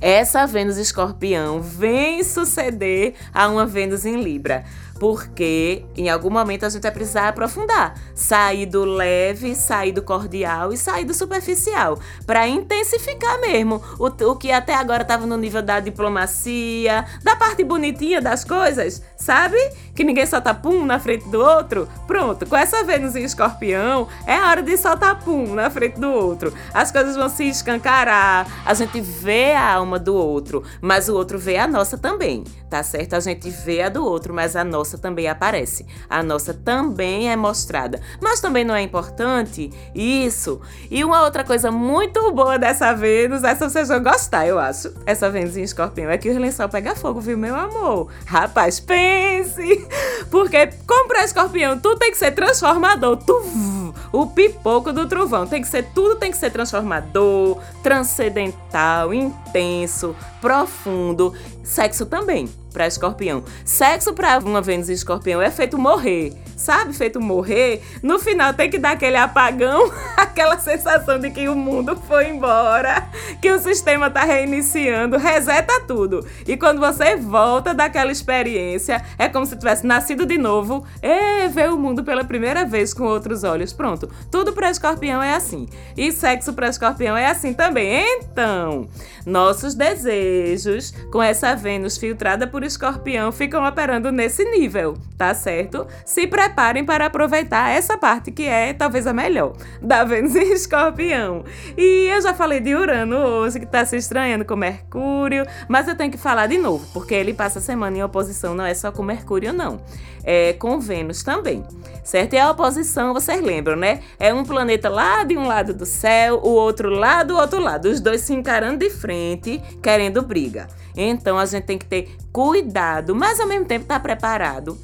essa 0.01 0.47
Vênus 0.47 0.77
escorpião 0.77 1.61
vem 1.61 2.23
suceder 2.23 3.15
a 3.33 3.49
uma 3.49 3.65
Vênus 3.65 4.05
em 4.05 4.23
Libra 4.23 4.65
porque 4.99 5.85
em 5.97 6.09
algum 6.09 6.31
momento 6.31 6.65
a 6.65 6.69
gente 6.69 6.83
vai 6.83 6.93
precisar 6.93 7.29
aprofundar, 7.29 7.95
sair 8.15 8.67
do 8.67 8.85
leve, 8.85 9.55
sair 9.55 9.93
do 9.93 10.03
cordial 10.03 10.73
e 10.73 10.77
sair 10.77 11.05
do 11.05 11.13
superficial, 11.13 11.99
para 12.27 12.47
intensificar 12.47 13.41
mesmo 13.41 13.83
o, 13.99 14.07
o 14.07 14.37
que 14.37 14.53
até 14.53 14.75
agora 14.75 15.03
estava 15.03 15.27
no 15.27 15.37
nível 15.37 15.63
da 15.63 15.81
diplomacia, 15.81 17.05
da 17.23 17.37
parte 17.37 17.65
bonitinha 17.65 18.21
das 18.21 18.45
coisas, 18.45 19.03
sabe? 19.17 19.57
Que 19.95 20.05
ninguém 20.05 20.27
solta 20.27 20.55
pum 20.55 20.85
na 20.85 20.99
frente 20.99 21.29
do 21.29 21.41
outro. 21.41 21.89
Pronto, 22.07 22.47
com 22.47 22.57
essa 22.57 22.85
Vênus 22.85 23.17
em 23.17 23.25
escorpião, 23.25 24.09
é 24.27 24.41
hora 24.41 24.63
de 24.63 24.77
soltar 24.77 25.23
pum 25.23 25.55
na 25.55 25.71
frente 25.71 25.99
do 25.99 26.11
outro. 26.11 26.53
As 26.73 26.91
coisas 26.91 27.17
vão 27.17 27.29
se 27.29 27.45
escancarar, 27.45 28.47
a 28.65 28.75
gente 28.75 29.01
vê 29.01 29.53
a 29.53 29.75
alma 29.75 29.99
do 29.99 30.15
outro, 30.15 30.63
mas 30.81 31.09
o 31.09 31.15
outro 31.15 31.39
vê 31.39 31.57
a 31.57 31.67
nossa 31.67 31.99
também, 31.99 32.45
tá 32.71 32.83
certo? 32.83 33.15
A 33.15 33.21
gente 33.21 33.49
vê 33.51 33.83
a 33.83 33.89
do 33.89 34.05
outro, 34.05 34.33
mas 34.33 34.57
a 34.57 34.65
nossa 34.65 34.84
nossa 34.85 34.99
também 34.99 35.27
aparece, 35.27 35.87
a 36.11 36.23
nossa 36.23 36.53
também 36.53 37.31
é 37.31 37.37
mostrada. 37.37 38.01
Mas 38.21 38.39
também 38.39 38.65
não 38.65 38.75
é 38.75 38.83
importante 38.83 39.71
isso. 39.95 40.61
E 40.91 41.03
uma 41.03 41.23
outra 41.23 41.43
coisa 41.43 41.71
muito 41.71 42.31
boa 42.33 42.59
dessa 42.59 42.93
Vênus, 42.93 43.43
essa 43.43 43.69
vocês 43.69 43.89
vão 43.89 44.03
gostar, 44.03 44.47
eu 44.47 44.59
acho. 44.59 44.93
Essa 45.07 45.31
Vênus 45.31 45.57
em 45.57 45.63
escorpião 45.63 46.11
é 46.11 46.19
que 46.19 46.29
o 46.29 46.39
lençol 46.39 46.69
pega 46.69 46.95
fogo, 46.95 47.19
viu, 47.19 47.39
meu 47.39 47.57
amor? 47.57 48.11
Rapaz, 48.27 48.79
pense! 48.79 49.89
Porque, 50.31 50.69
como 50.87 51.09
pra 51.09 51.25
escorpião, 51.25 51.79
tudo 51.79 51.99
tem 51.99 52.11
que 52.11 52.19
ser 52.19 52.33
transformador. 52.33 53.17
Tu, 53.17 53.95
o 54.13 54.27
pipoco 54.27 54.93
do 54.93 55.09
trovão. 55.09 55.47
Tem 55.47 55.63
que 55.63 55.69
ser, 55.69 55.85
tudo 55.95 56.17
tem 56.17 56.31
que 56.31 56.37
ser 56.37 56.51
transformador, 56.51 57.59
transcendental, 57.83 59.15
intenso, 59.15 60.15
profundo. 60.41 61.35
Sexo 61.65 62.05
também 62.05 62.49
para 62.75 62.89
escorpião. 62.89 63.45
Sexo 63.65 64.13
para 64.13 64.39
uma 64.41 64.61
Vênus 64.61 64.89
e 64.89 64.93
escorpião 64.93 65.41
é 65.41 65.49
feito 65.51 65.79
morrer, 65.79 66.33
sabe? 66.57 66.93
Feito 66.93 67.21
morrer. 67.21 67.81
No 68.03 68.19
final 68.19 68.53
tem 68.53 68.69
que 68.69 68.79
dar 68.79 68.91
aquele 68.91 69.17
apagão, 69.17 69.91
aquela 70.19 70.59
sensação 70.59 71.21
de 71.21 71.31
que 71.31 71.49
o 71.49 71.55
mundo 71.55 71.97
foi 72.09 72.31
embora, 72.31 73.09
que 73.41 73.51
o 73.51 73.61
sistema 73.61 74.11
tá 74.11 74.25
reiniciando, 74.25 75.17
reseta 75.17 75.85
tudo. 75.87 76.27
E 76.47 76.57
quando 76.57 76.81
você 76.81 77.15
volta 77.15 77.73
daquela 77.73 78.11
experiência, 78.11 79.03
é 79.17 79.29
como 79.29 79.47
se 79.47 79.57
tivesse 79.57 79.87
nascido 79.87 80.27
de 80.27 80.37
novo 80.37 80.85
e 81.01 81.47
ver 81.49 81.71
o 81.71 81.79
mundo 81.79 82.03
pela 82.03 82.25
primeira 82.25 82.65
vez 82.65 82.93
com 82.93 83.05
outros 83.05 83.45
olhos. 83.45 83.73
Pronto. 83.73 84.11
Tudo 84.33 84.53
para 84.53 84.71
escorpião 84.71 85.23
é 85.23 85.35
assim. 85.35 85.69
E 85.97 86.11
sexo 86.11 86.53
para 86.53 86.69
escorpião 86.69 87.17
é 87.17 87.27
assim 87.27 87.53
também. 87.53 88.05
Então, 88.19 88.89
nossos 89.25 89.77
desejos 89.77 90.93
com 91.13 91.23
essa 91.23 91.54
Vênus 91.55 91.97
filtrada 91.97 92.47
por 92.47 92.63
escorpião 92.63 93.31
ficam 93.33 93.67
operando 93.67 94.11
nesse 94.13 94.45
nível, 94.45 94.97
tá 95.17 95.35
certo? 95.35 95.87
Se 96.05 96.27
preparem 96.27 96.85
para 96.85 97.07
aproveitar 97.07 97.71
essa 97.71 97.97
parte 97.97 98.31
que 98.31 98.45
é 98.45 98.73
talvez 98.73 99.07
a 99.07 99.13
melhor 99.13 99.53
da 99.81 100.05
Vênus 100.05 100.35
em 100.35 100.53
escorpião. 100.53 101.45
E 101.77 102.09
eu 102.15 102.21
já 102.21 102.35
falei 102.35 102.61
de 102.61 102.75
Urano 102.75 103.17
hoje, 103.17 103.61
que 103.61 103.67
tá 103.67 103.85
se 103.85 103.97
estranhando 103.97 104.45
com 104.45 104.57
Mercúrio, 104.57 105.47
mas 105.69 105.89
eu 105.89 105.97
tenho 105.97 106.11
que 106.11 106.19
falar 106.19 106.47
de 106.47 106.59
novo, 106.59 106.87
porque 106.93 107.15
ele 107.15 107.35
passa 107.35 107.59
a 107.59 107.63
semana 107.63 107.99
em 107.99 108.03
oposição, 108.03 108.55
não 108.55 108.65
é 108.65 108.75
só 108.75 108.91
com 108.91 109.03
Mercúrio, 109.03 109.53
não. 109.53 109.81
É 110.27 110.55
com 110.55 110.81
Vênus 110.81 111.23
também, 111.23 111.63
certo? 112.03 112.33
E 112.33 112.39
a 112.39 112.51
oposição, 112.51 113.13
vocês 113.13 113.43
lembram, 113.43 113.77
né? 113.77 114.01
É 114.19 114.33
um 114.33 114.43
planeta 114.43 114.89
lá 114.89 115.23
de 115.23 115.37
um 115.37 115.47
lado 115.47 115.75
do 115.75 115.85
céu, 115.85 116.41
o 116.43 116.49
outro 116.49 116.89
lá 116.89 117.23
do 117.23 117.37
outro 117.37 117.61
lado, 117.61 117.91
os 117.91 118.01
dois 118.01 118.23
se 118.23 118.33
encarando 118.33 118.79
de 118.79 118.89
frente, 118.89 119.61
querendo 119.83 120.23
briga. 120.23 120.67
Então 120.97 121.39
a 121.39 121.47
gente 121.47 121.65
tem 121.65 121.79
que 121.79 121.87
ter 121.87 122.17
cuidado, 122.33 123.15
mas 123.15 123.41
ao 123.41 123.47
mesmo 123.47 123.67
tempo 123.67 123.83
estar 123.83 123.97
tá 123.97 124.01
preparado 124.01 124.79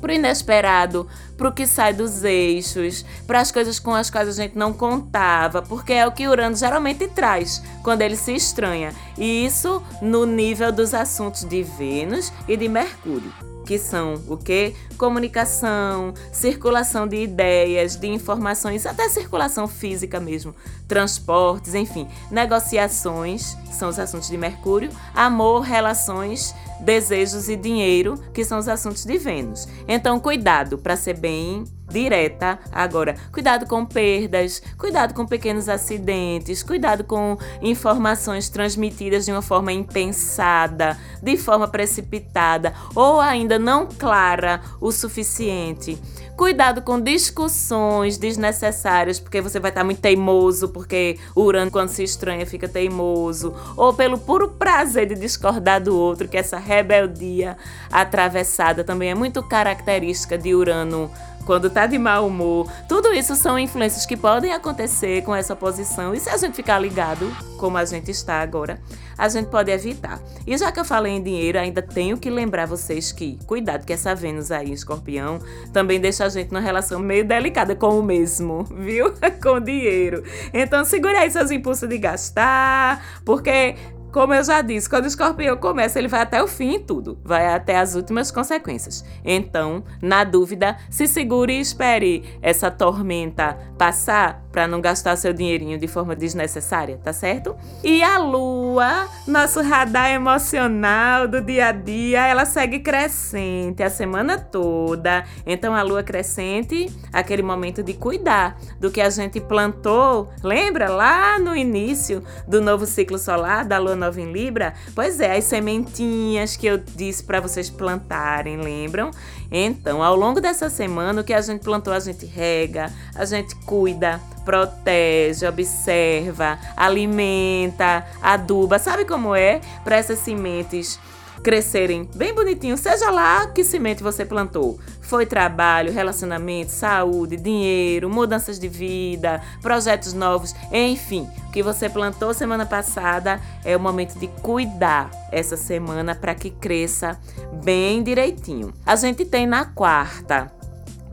para 0.00 0.12
o 0.12 0.14
inesperado, 0.14 1.06
para 1.36 1.48
o 1.48 1.52
que 1.52 1.66
sai 1.66 1.92
dos 1.92 2.24
eixos, 2.24 3.04
para 3.26 3.40
as 3.40 3.52
coisas 3.52 3.78
com 3.78 3.94
as 3.94 4.10
quais 4.10 4.28
a 4.28 4.32
gente 4.32 4.56
não 4.56 4.72
contava, 4.72 5.62
porque 5.62 5.92
é 5.92 6.06
o 6.06 6.12
que 6.12 6.26
Urano 6.26 6.56
geralmente 6.56 7.06
traz 7.08 7.62
quando 7.82 8.02
ele 8.02 8.16
se 8.16 8.34
estranha. 8.34 8.94
E 9.18 9.44
isso 9.44 9.82
no 10.00 10.24
nível 10.24 10.72
dos 10.72 10.94
assuntos 10.94 11.44
de 11.44 11.62
Vênus 11.62 12.32
e 12.48 12.56
de 12.56 12.68
Mercúrio 12.68 13.32
que 13.70 13.78
são 13.78 14.20
o 14.26 14.36
que? 14.36 14.74
Comunicação, 14.98 16.12
circulação 16.32 17.06
de 17.06 17.22
ideias, 17.22 17.94
de 17.94 18.08
informações, 18.08 18.84
até 18.84 19.08
circulação 19.08 19.68
física 19.68 20.18
mesmo, 20.18 20.52
transportes, 20.88 21.72
enfim, 21.76 22.08
negociações, 22.32 23.56
são 23.70 23.88
os 23.88 23.96
assuntos 23.96 24.28
de 24.28 24.36
Mercúrio, 24.36 24.90
amor, 25.14 25.60
relações, 25.60 26.52
desejos 26.80 27.48
e 27.48 27.54
dinheiro, 27.54 28.20
que 28.34 28.44
são 28.44 28.58
os 28.58 28.66
assuntos 28.66 29.04
de 29.04 29.16
Vênus. 29.18 29.68
Então, 29.86 30.18
cuidado 30.18 30.76
para 30.76 30.96
ser 30.96 31.16
bem 31.16 31.62
direta. 31.90 32.58
Agora, 32.70 33.16
cuidado 33.32 33.66
com 33.66 33.84
perdas, 33.84 34.62
cuidado 34.78 35.12
com 35.12 35.26
pequenos 35.26 35.68
acidentes, 35.68 36.62
cuidado 36.62 37.04
com 37.04 37.36
informações 37.60 38.48
transmitidas 38.48 39.24
de 39.24 39.32
uma 39.32 39.42
forma 39.42 39.72
impensada, 39.72 40.96
de 41.22 41.36
forma 41.36 41.68
precipitada 41.68 42.74
ou 42.94 43.20
ainda 43.20 43.58
não 43.58 43.86
clara 43.86 44.60
o 44.80 44.90
suficiente. 44.92 45.98
Cuidado 46.36 46.80
com 46.80 46.98
discussões 46.98 48.16
desnecessárias, 48.16 49.20
porque 49.20 49.42
você 49.42 49.60
vai 49.60 49.70
estar 49.70 49.84
muito 49.84 50.00
teimoso, 50.00 50.70
porque 50.70 51.18
o 51.34 51.42
Urano, 51.42 51.70
quando 51.70 51.90
se 51.90 52.02
estranha, 52.02 52.46
fica 52.46 52.66
teimoso, 52.66 53.54
ou 53.76 53.92
pelo 53.92 54.16
puro 54.16 54.48
prazer 54.48 55.06
de 55.06 55.16
discordar 55.16 55.82
do 55.82 55.94
outro, 55.94 56.28
que 56.28 56.38
essa 56.38 56.56
rebeldia 56.56 57.58
atravessada 57.92 58.82
também 58.82 59.10
é 59.10 59.14
muito 59.14 59.42
característica 59.42 60.38
de 60.38 60.54
Urano 60.54 61.10
quando 61.50 61.68
tá 61.68 61.84
de 61.84 61.98
mau 61.98 62.28
humor. 62.28 62.70
Tudo 62.86 63.12
isso 63.12 63.34
são 63.34 63.58
influências 63.58 64.06
que 64.06 64.16
podem 64.16 64.52
acontecer 64.52 65.22
com 65.22 65.34
essa 65.34 65.56
posição. 65.56 66.14
E 66.14 66.20
se 66.20 66.30
a 66.30 66.36
gente 66.36 66.54
ficar 66.54 66.78
ligado, 66.78 67.28
como 67.58 67.76
a 67.76 67.84
gente 67.84 68.08
está 68.08 68.40
agora, 68.40 68.80
a 69.18 69.28
gente 69.28 69.48
pode 69.48 69.68
evitar. 69.68 70.20
E 70.46 70.56
já 70.56 70.70
que 70.70 70.78
eu 70.78 70.84
falei 70.84 71.14
em 71.14 71.20
dinheiro, 71.20 71.58
ainda 71.58 71.82
tenho 71.82 72.16
que 72.16 72.30
lembrar 72.30 72.66
vocês 72.66 73.10
que, 73.10 73.36
cuidado 73.46 73.84
que 73.84 73.92
essa 73.92 74.14
Vênus 74.14 74.52
aí, 74.52 74.72
escorpião, 74.72 75.40
também 75.72 75.98
deixa 75.98 76.24
a 76.24 76.28
gente 76.28 76.52
numa 76.52 76.60
relação 76.60 77.00
meio 77.00 77.24
delicada 77.24 77.74
com 77.74 77.98
o 77.98 78.02
mesmo, 78.02 78.62
viu? 78.70 79.12
com 79.42 79.54
o 79.54 79.60
dinheiro. 79.60 80.22
Então 80.54 80.84
segure 80.84 81.16
aí 81.16 81.32
seus 81.32 81.50
impulsos 81.50 81.88
de 81.88 81.98
gastar, 81.98 83.04
porque 83.24 83.74
como 84.12 84.34
eu 84.34 84.42
já 84.42 84.60
disse, 84.62 84.88
quando 84.88 85.04
o 85.04 85.08
escorpião 85.08 85.56
começa, 85.56 85.98
ele 85.98 86.08
vai 86.08 86.20
até 86.20 86.42
o 86.42 86.48
fim 86.48 86.74
e 86.74 86.78
tudo, 86.80 87.18
vai 87.24 87.46
até 87.54 87.78
as 87.78 87.94
últimas 87.94 88.30
consequências. 88.30 89.04
Então, 89.24 89.84
na 90.02 90.24
dúvida, 90.24 90.76
se 90.90 91.06
segure 91.06 91.52
e 91.52 91.60
espere 91.60 92.24
essa 92.42 92.70
tormenta 92.70 93.56
passar 93.78 94.42
para 94.50 94.66
não 94.66 94.80
gastar 94.80 95.16
seu 95.16 95.32
dinheirinho 95.32 95.78
de 95.78 95.86
forma 95.86 96.16
desnecessária, 96.16 96.98
tá 97.02 97.12
certo? 97.12 97.56
E 97.84 98.02
a 98.02 98.18
lua, 98.18 99.08
nosso 99.26 99.62
radar 99.62 100.10
emocional 100.10 101.28
do 101.28 101.40
dia 101.40 101.68
a 101.68 101.72
dia, 101.72 102.26
ela 102.26 102.44
segue 102.44 102.80
crescente 102.80 103.82
a 103.82 103.90
semana 103.90 104.38
toda. 104.38 105.24
Então 105.46 105.74
a 105.74 105.82
lua 105.82 106.02
crescente, 106.02 106.90
aquele 107.12 107.42
momento 107.42 107.82
de 107.82 107.94
cuidar 107.94 108.58
do 108.80 108.90
que 108.90 109.00
a 109.00 109.10
gente 109.10 109.40
plantou, 109.40 110.30
lembra 110.42 110.88
lá 110.88 111.38
no 111.38 111.56
início 111.56 112.22
do 112.46 112.60
novo 112.60 112.86
ciclo 112.86 113.18
solar 113.18 113.64
da 113.64 113.78
lua 113.78 113.94
nova 114.00 114.20
em 114.20 114.32
Libra? 114.32 114.74
Pois 114.94 115.20
é, 115.20 115.36
as 115.36 115.44
sementinhas 115.44 116.56
que 116.56 116.66
eu 116.66 116.78
disse 116.78 117.22
para 117.22 117.40
vocês 117.40 117.70
plantarem, 117.70 118.56
lembram? 118.56 119.10
Então, 119.52 120.02
ao 120.02 120.16
longo 120.16 120.40
dessa 120.40 120.68
semana, 120.68 121.20
o 121.20 121.24
que 121.24 121.32
a 121.32 121.40
gente 121.40 121.62
plantou, 121.62 121.92
a 121.92 122.00
gente 122.00 122.24
rega, 122.24 122.92
a 123.14 123.24
gente 123.24 123.54
cuida, 123.66 124.20
protege, 124.44 125.46
observa, 125.46 126.58
alimenta, 126.76 128.06
aduba. 128.22 128.78
Sabe 128.78 129.04
como 129.04 129.34
é 129.34 129.60
para 129.84 129.96
essas 129.96 130.18
sementes 130.20 130.98
crescerem 131.42 132.08
bem 132.14 132.34
bonitinho, 132.34 132.76
seja 132.76 133.10
lá 133.10 133.46
que 133.46 133.64
semente 133.64 134.02
você 134.02 134.24
plantou. 134.24 134.78
Foi 135.00 135.26
trabalho, 135.26 135.92
relacionamento, 135.92 136.70
saúde, 136.70 137.36
dinheiro, 137.36 138.08
mudanças 138.08 138.58
de 138.58 138.68
vida, 138.68 139.42
projetos 139.60 140.12
novos, 140.12 140.54
enfim, 140.70 141.28
o 141.48 141.50
que 141.50 141.62
você 141.62 141.88
plantou 141.88 142.32
semana 142.32 142.64
passada 142.64 143.40
é 143.64 143.76
o 143.76 143.80
momento 143.80 144.18
de 144.18 144.28
cuidar 144.28 145.10
essa 145.32 145.56
semana 145.56 146.14
para 146.14 146.34
que 146.34 146.50
cresça 146.50 147.18
bem 147.64 148.02
direitinho. 148.02 148.72
A 148.86 148.94
gente 148.94 149.24
tem 149.24 149.46
na 149.46 149.64
quarta 149.64 150.52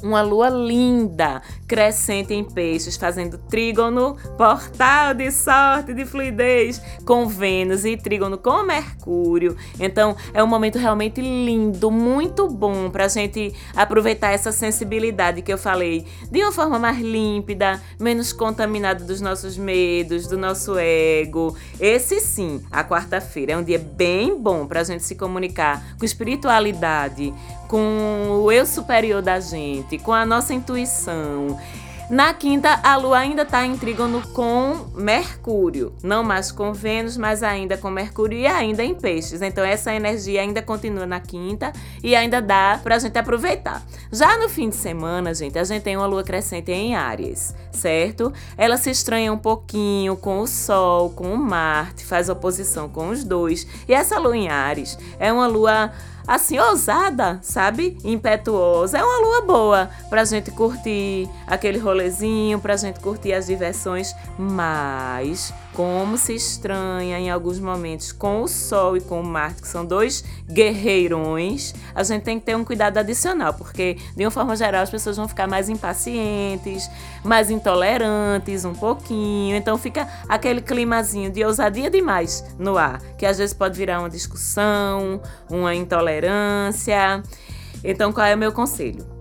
uma 0.01 0.21
lua 0.21 0.49
linda, 0.49 1.41
crescente 1.67 2.33
em 2.33 2.43
peixes, 2.43 2.95
fazendo 2.95 3.37
trígono, 3.37 4.15
portal 4.37 5.13
de 5.13 5.29
sorte, 5.31 5.93
de 5.93 6.05
fluidez 6.05 6.81
com 7.05 7.27
Vênus 7.27 7.83
e 7.83 7.97
trígono 7.97 8.37
com 8.37 8.63
Mercúrio. 8.63 9.57
Então 9.79 10.15
é 10.33 10.41
um 10.41 10.47
momento 10.47 10.77
realmente 10.77 11.19
lindo, 11.19 11.91
muito 11.91 12.47
bom 12.47 12.89
para 12.89 13.05
a 13.05 13.09
gente 13.09 13.53
aproveitar 13.75 14.31
essa 14.31 14.51
sensibilidade 14.51 15.41
que 15.41 15.51
eu 15.51 15.57
falei 15.57 16.05
de 16.31 16.41
uma 16.41 16.51
forma 16.51 16.79
mais 16.79 16.99
límpida, 16.99 17.81
menos 17.99 18.31
contaminada 18.31 19.03
dos 19.03 19.19
nossos 19.19 19.57
medos, 19.57 20.27
do 20.27 20.37
nosso 20.37 20.77
ego. 20.77 21.55
Esse 21.79 22.21
sim, 22.21 22.61
a 22.71 22.83
quarta-feira 22.83 23.53
é 23.53 23.57
um 23.57 23.63
dia 23.63 23.79
bem 23.79 24.39
bom 24.39 24.65
para 24.65 24.81
a 24.81 24.83
gente 24.83 25.03
se 25.03 25.15
comunicar 25.15 25.97
com 25.97 26.05
espiritualidade, 26.05 27.33
com 27.67 28.41
o 28.43 28.51
eu 28.51 28.65
superior 28.65 29.21
da 29.21 29.39
gente, 29.39 29.97
com 29.97 30.13
a 30.13 30.25
nossa 30.25 30.53
intuição. 30.53 31.56
Na 32.09 32.33
quinta, 32.33 32.79
a 32.83 32.95
Lua 32.95 33.17
ainda 33.17 33.41
está 33.41 33.65
em 33.65 33.77
trígono 33.77 34.25
com 34.29 34.87
Mercúrio, 34.95 35.91
não 36.01 36.23
mais 36.23 36.53
com 36.53 36.71
Vênus, 36.71 37.17
mas 37.17 37.43
ainda 37.43 37.75
com 37.75 37.89
Mercúrio 37.89 38.39
e 38.39 38.47
ainda 38.47 38.81
em 38.81 38.95
Peixes. 38.95 39.41
Então 39.41 39.61
essa 39.61 39.93
energia 39.93 40.39
ainda 40.39 40.61
continua 40.61 41.05
na 41.05 41.19
quinta 41.19 41.73
e 42.01 42.15
ainda 42.15 42.41
dá 42.41 42.79
para 42.81 42.95
a 42.95 42.99
gente 42.99 43.19
aproveitar. 43.19 43.83
Já 44.09 44.37
no 44.37 44.47
fim 44.47 44.69
de 44.69 44.77
semana, 44.77 45.33
gente, 45.33 45.59
a 45.59 45.65
gente 45.65 45.83
tem 45.83 45.97
uma 45.97 46.05
Lua 46.05 46.23
crescente 46.23 46.71
em 46.71 46.95
Áries, 46.95 47.53
certo? 47.73 48.31
Ela 48.57 48.77
se 48.77 48.89
estranha 48.89 49.33
um 49.33 49.37
pouquinho 49.37 50.15
com 50.15 50.39
o 50.39 50.47
Sol, 50.47 51.09
com 51.09 51.33
o 51.33 51.37
Marte, 51.37 52.05
faz 52.05 52.29
oposição 52.29 52.87
com 52.87 53.09
os 53.09 53.25
dois. 53.25 53.67
E 53.85 53.93
essa 53.93 54.17
Lua 54.17 54.37
em 54.37 54.47
Áries 54.47 54.97
é 55.19 55.33
uma 55.33 55.45
Lua 55.45 55.91
assim, 56.27 56.59
ousada, 56.59 57.39
sabe? 57.41 57.97
Impetuosa. 58.03 58.97
É 58.97 59.03
uma 59.03 59.19
lua 59.19 59.41
boa 59.41 59.89
pra 60.09 60.25
gente 60.25 60.51
curtir 60.51 61.29
aquele 61.47 61.79
rolezinho, 61.79 62.59
pra 62.59 62.75
gente 62.75 62.99
curtir 62.99 63.33
as 63.33 63.47
diversões, 63.47 64.13
mas 64.37 65.53
como 65.77 66.17
se 66.17 66.33
estranha 66.33 67.19
em 67.19 67.29
alguns 67.29 67.59
momentos 67.59 68.11
com 68.11 68.41
o 68.41 68.47
Sol 68.47 68.97
e 68.97 68.99
com 68.99 69.21
o 69.21 69.23
Marte, 69.23 69.61
que 69.61 69.67
são 69.67 69.85
dois 69.85 70.23
guerreirões, 70.51 71.71
a 71.93 72.01
gente 72.01 72.23
tem 72.23 72.39
que 72.39 72.47
ter 72.47 72.57
um 72.57 72.65
cuidado 72.65 72.97
adicional, 72.97 73.53
porque 73.53 73.95
de 74.15 74.25
uma 74.25 74.31
forma 74.31 74.55
geral 74.55 74.81
as 74.81 74.89
pessoas 74.89 75.17
vão 75.17 75.27
ficar 75.27 75.47
mais 75.47 75.69
impacientes, 75.69 76.89
mais 77.23 77.51
intolerantes 77.51 78.65
um 78.65 78.73
pouquinho, 78.73 79.55
então 79.55 79.77
fica 79.77 80.07
aquele 80.27 80.61
climazinho 80.61 81.29
de 81.29 81.45
ousadia 81.45 81.91
demais 81.91 82.43
no 82.57 82.75
ar, 82.75 82.99
que 83.15 83.27
às 83.27 83.37
vezes 83.37 83.53
pode 83.53 83.77
virar 83.77 83.99
uma 83.99 84.09
discussão, 84.09 85.21
uma 85.47 85.75
intolerância. 85.75 87.21
Então, 87.83 88.11
qual 88.11 88.25
é 88.25 88.33
o 88.33 88.37
meu 88.37 88.51
conselho? 88.51 89.16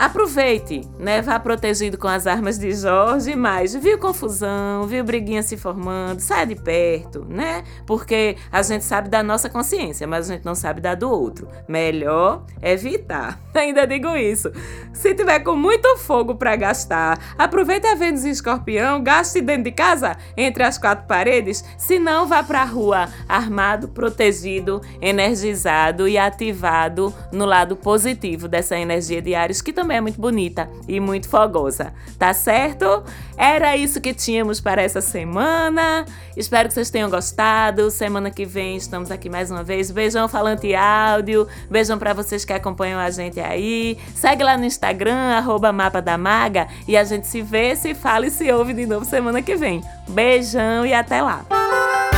Aproveite, 0.00 0.80
né? 0.98 1.20
Vá 1.20 1.38
protegido 1.38 1.98
com 1.98 2.08
as 2.08 2.26
armas 2.26 2.58
de 2.58 2.72
Jorge, 2.72 3.36
mas 3.36 3.74
viu 3.74 3.98
confusão, 3.98 4.86
viu 4.86 5.04
briguinha 5.04 5.42
se 5.42 5.58
formando, 5.58 6.20
saia 6.20 6.46
de 6.46 6.54
perto, 6.54 7.26
né? 7.28 7.62
Porque 7.86 8.34
a 8.50 8.62
gente 8.62 8.82
sabe 8.82 9.10
da 9.10 9.22
nossa 9.22 9.50
consciência, 9.50 10.06
mas 10.06 10.30
a 10.30 10.32
gente 10.32 10.46
não 10.46 10.54
sabe 10.54 10.80
da 10.80 10.94
do 10.94 11.10
outro. 11.10 11.46
Melhor 11.68 12.46
evitar. 12.62 13.38
Ainda 13.54 13.86
digo 13.86 14.16
isso. 14.16 14.50
Se 14.94 15.14
tiver 15.14 15.40
com 15.40 15.54
muito 15.54 15.98
fogo 15.98 16.34
para 16.34 16.56
gastar, 16.56 17.18
aproveita 17.36 17.92
a 17.92 17.94
Vênus 17.94 18.24
em 18.24 18.30
Escorpião, 18.30 19.02
gaste 19.02 19.42
dentro 19.42 19.64
de 19.64 19.72
casa, 19.72 20.16
entre 20.34 20.62
as 20.62 20.78
quatro 20.78 21.06
paredes, 21.06 21.62
se 21.76 21.98
não 21.98 22.26
vá 22.26 22.42
para 22.42 22.62
a 22.62 22.64
rua 22.64 23.06
armado, 23.28 23.88
protegido, 23.88 24.80
energizado 24.98 26.08
e 26.08 26.16
ativado 26.16 27.12
no 27.30 27.44
lado 27.44 27.76
positivo 27.76 28.48
dessa 28.48 28.78
energia 28.78 29.20
de 29.20 29.34
Ares 29.34 29.60
que 29.60 29.74
também 29.74 29.89
também 29.90 29.98
é 29.98 30.00
muito 30.00 30.20
bonita 30.20 30.70
e 30.86 31.00
muito 31.00 31.28
fogosa, 31.28 31.92
tá 32.16 32.32
certo? 32.32 33.02
Era 33.36 33.76
isso 33.76 34.00
que 34.00 34.14
tínhamos 34.14 34.60
para 34.60 34.80
essa 34.80 35.00
semana. 35.00 36.04
Espero 36.36 36.68
que 36.68 36.74
vocês 36.74 36.90
tenham 36.90 37.10
gostado. 37.10 37.90
Semana 37.90 38.30
que 38.30 38.44
vem 38.44 38.76
estamos 38.76 39.10
aqui 39.10 39.28
mais 39.28 39.50
uma 39.50 39.64
vez. 39.64 39.90
Beijão 39.90 40.28
falante 40.28 40.72
áudio. 40.74 41.48
Beijão 41.68 41.98
para 41.98 42.12
vocês 42.12 42.44
que 42.44 42.52
acompanham 42.52 43.00
a 43.00 43.10
gente 43.10 43.40
aí. 43.40 43.98
Segue 44.14 44.44
lá 44.44 44.56
no 44.56 44.64
Instagram, 44.64 45.36
arroba 45.36 45.72
Mapa 45.72 46.00
da 46.00 46.16
Maga. 46.16 46.68
E 46.86 46.96
a 46.96 47.02
gente 47.02 47.26
se 47.26 47.42
vê, 47.42 47.74
se 47.74 47.92
fala 47.92 48.26
e 48.26 48.30
se 48.30 48.50
ouve 48.52 48.72
de 48.72 48.86
novo 48.86 49.04
semana 49.04 49.42
que 49.42 49.56
vem. 49.56 49.82
Beijão 50.08 50.86
e 50.86 50.94
até 50.94 51.20
lá! 51.20 52.09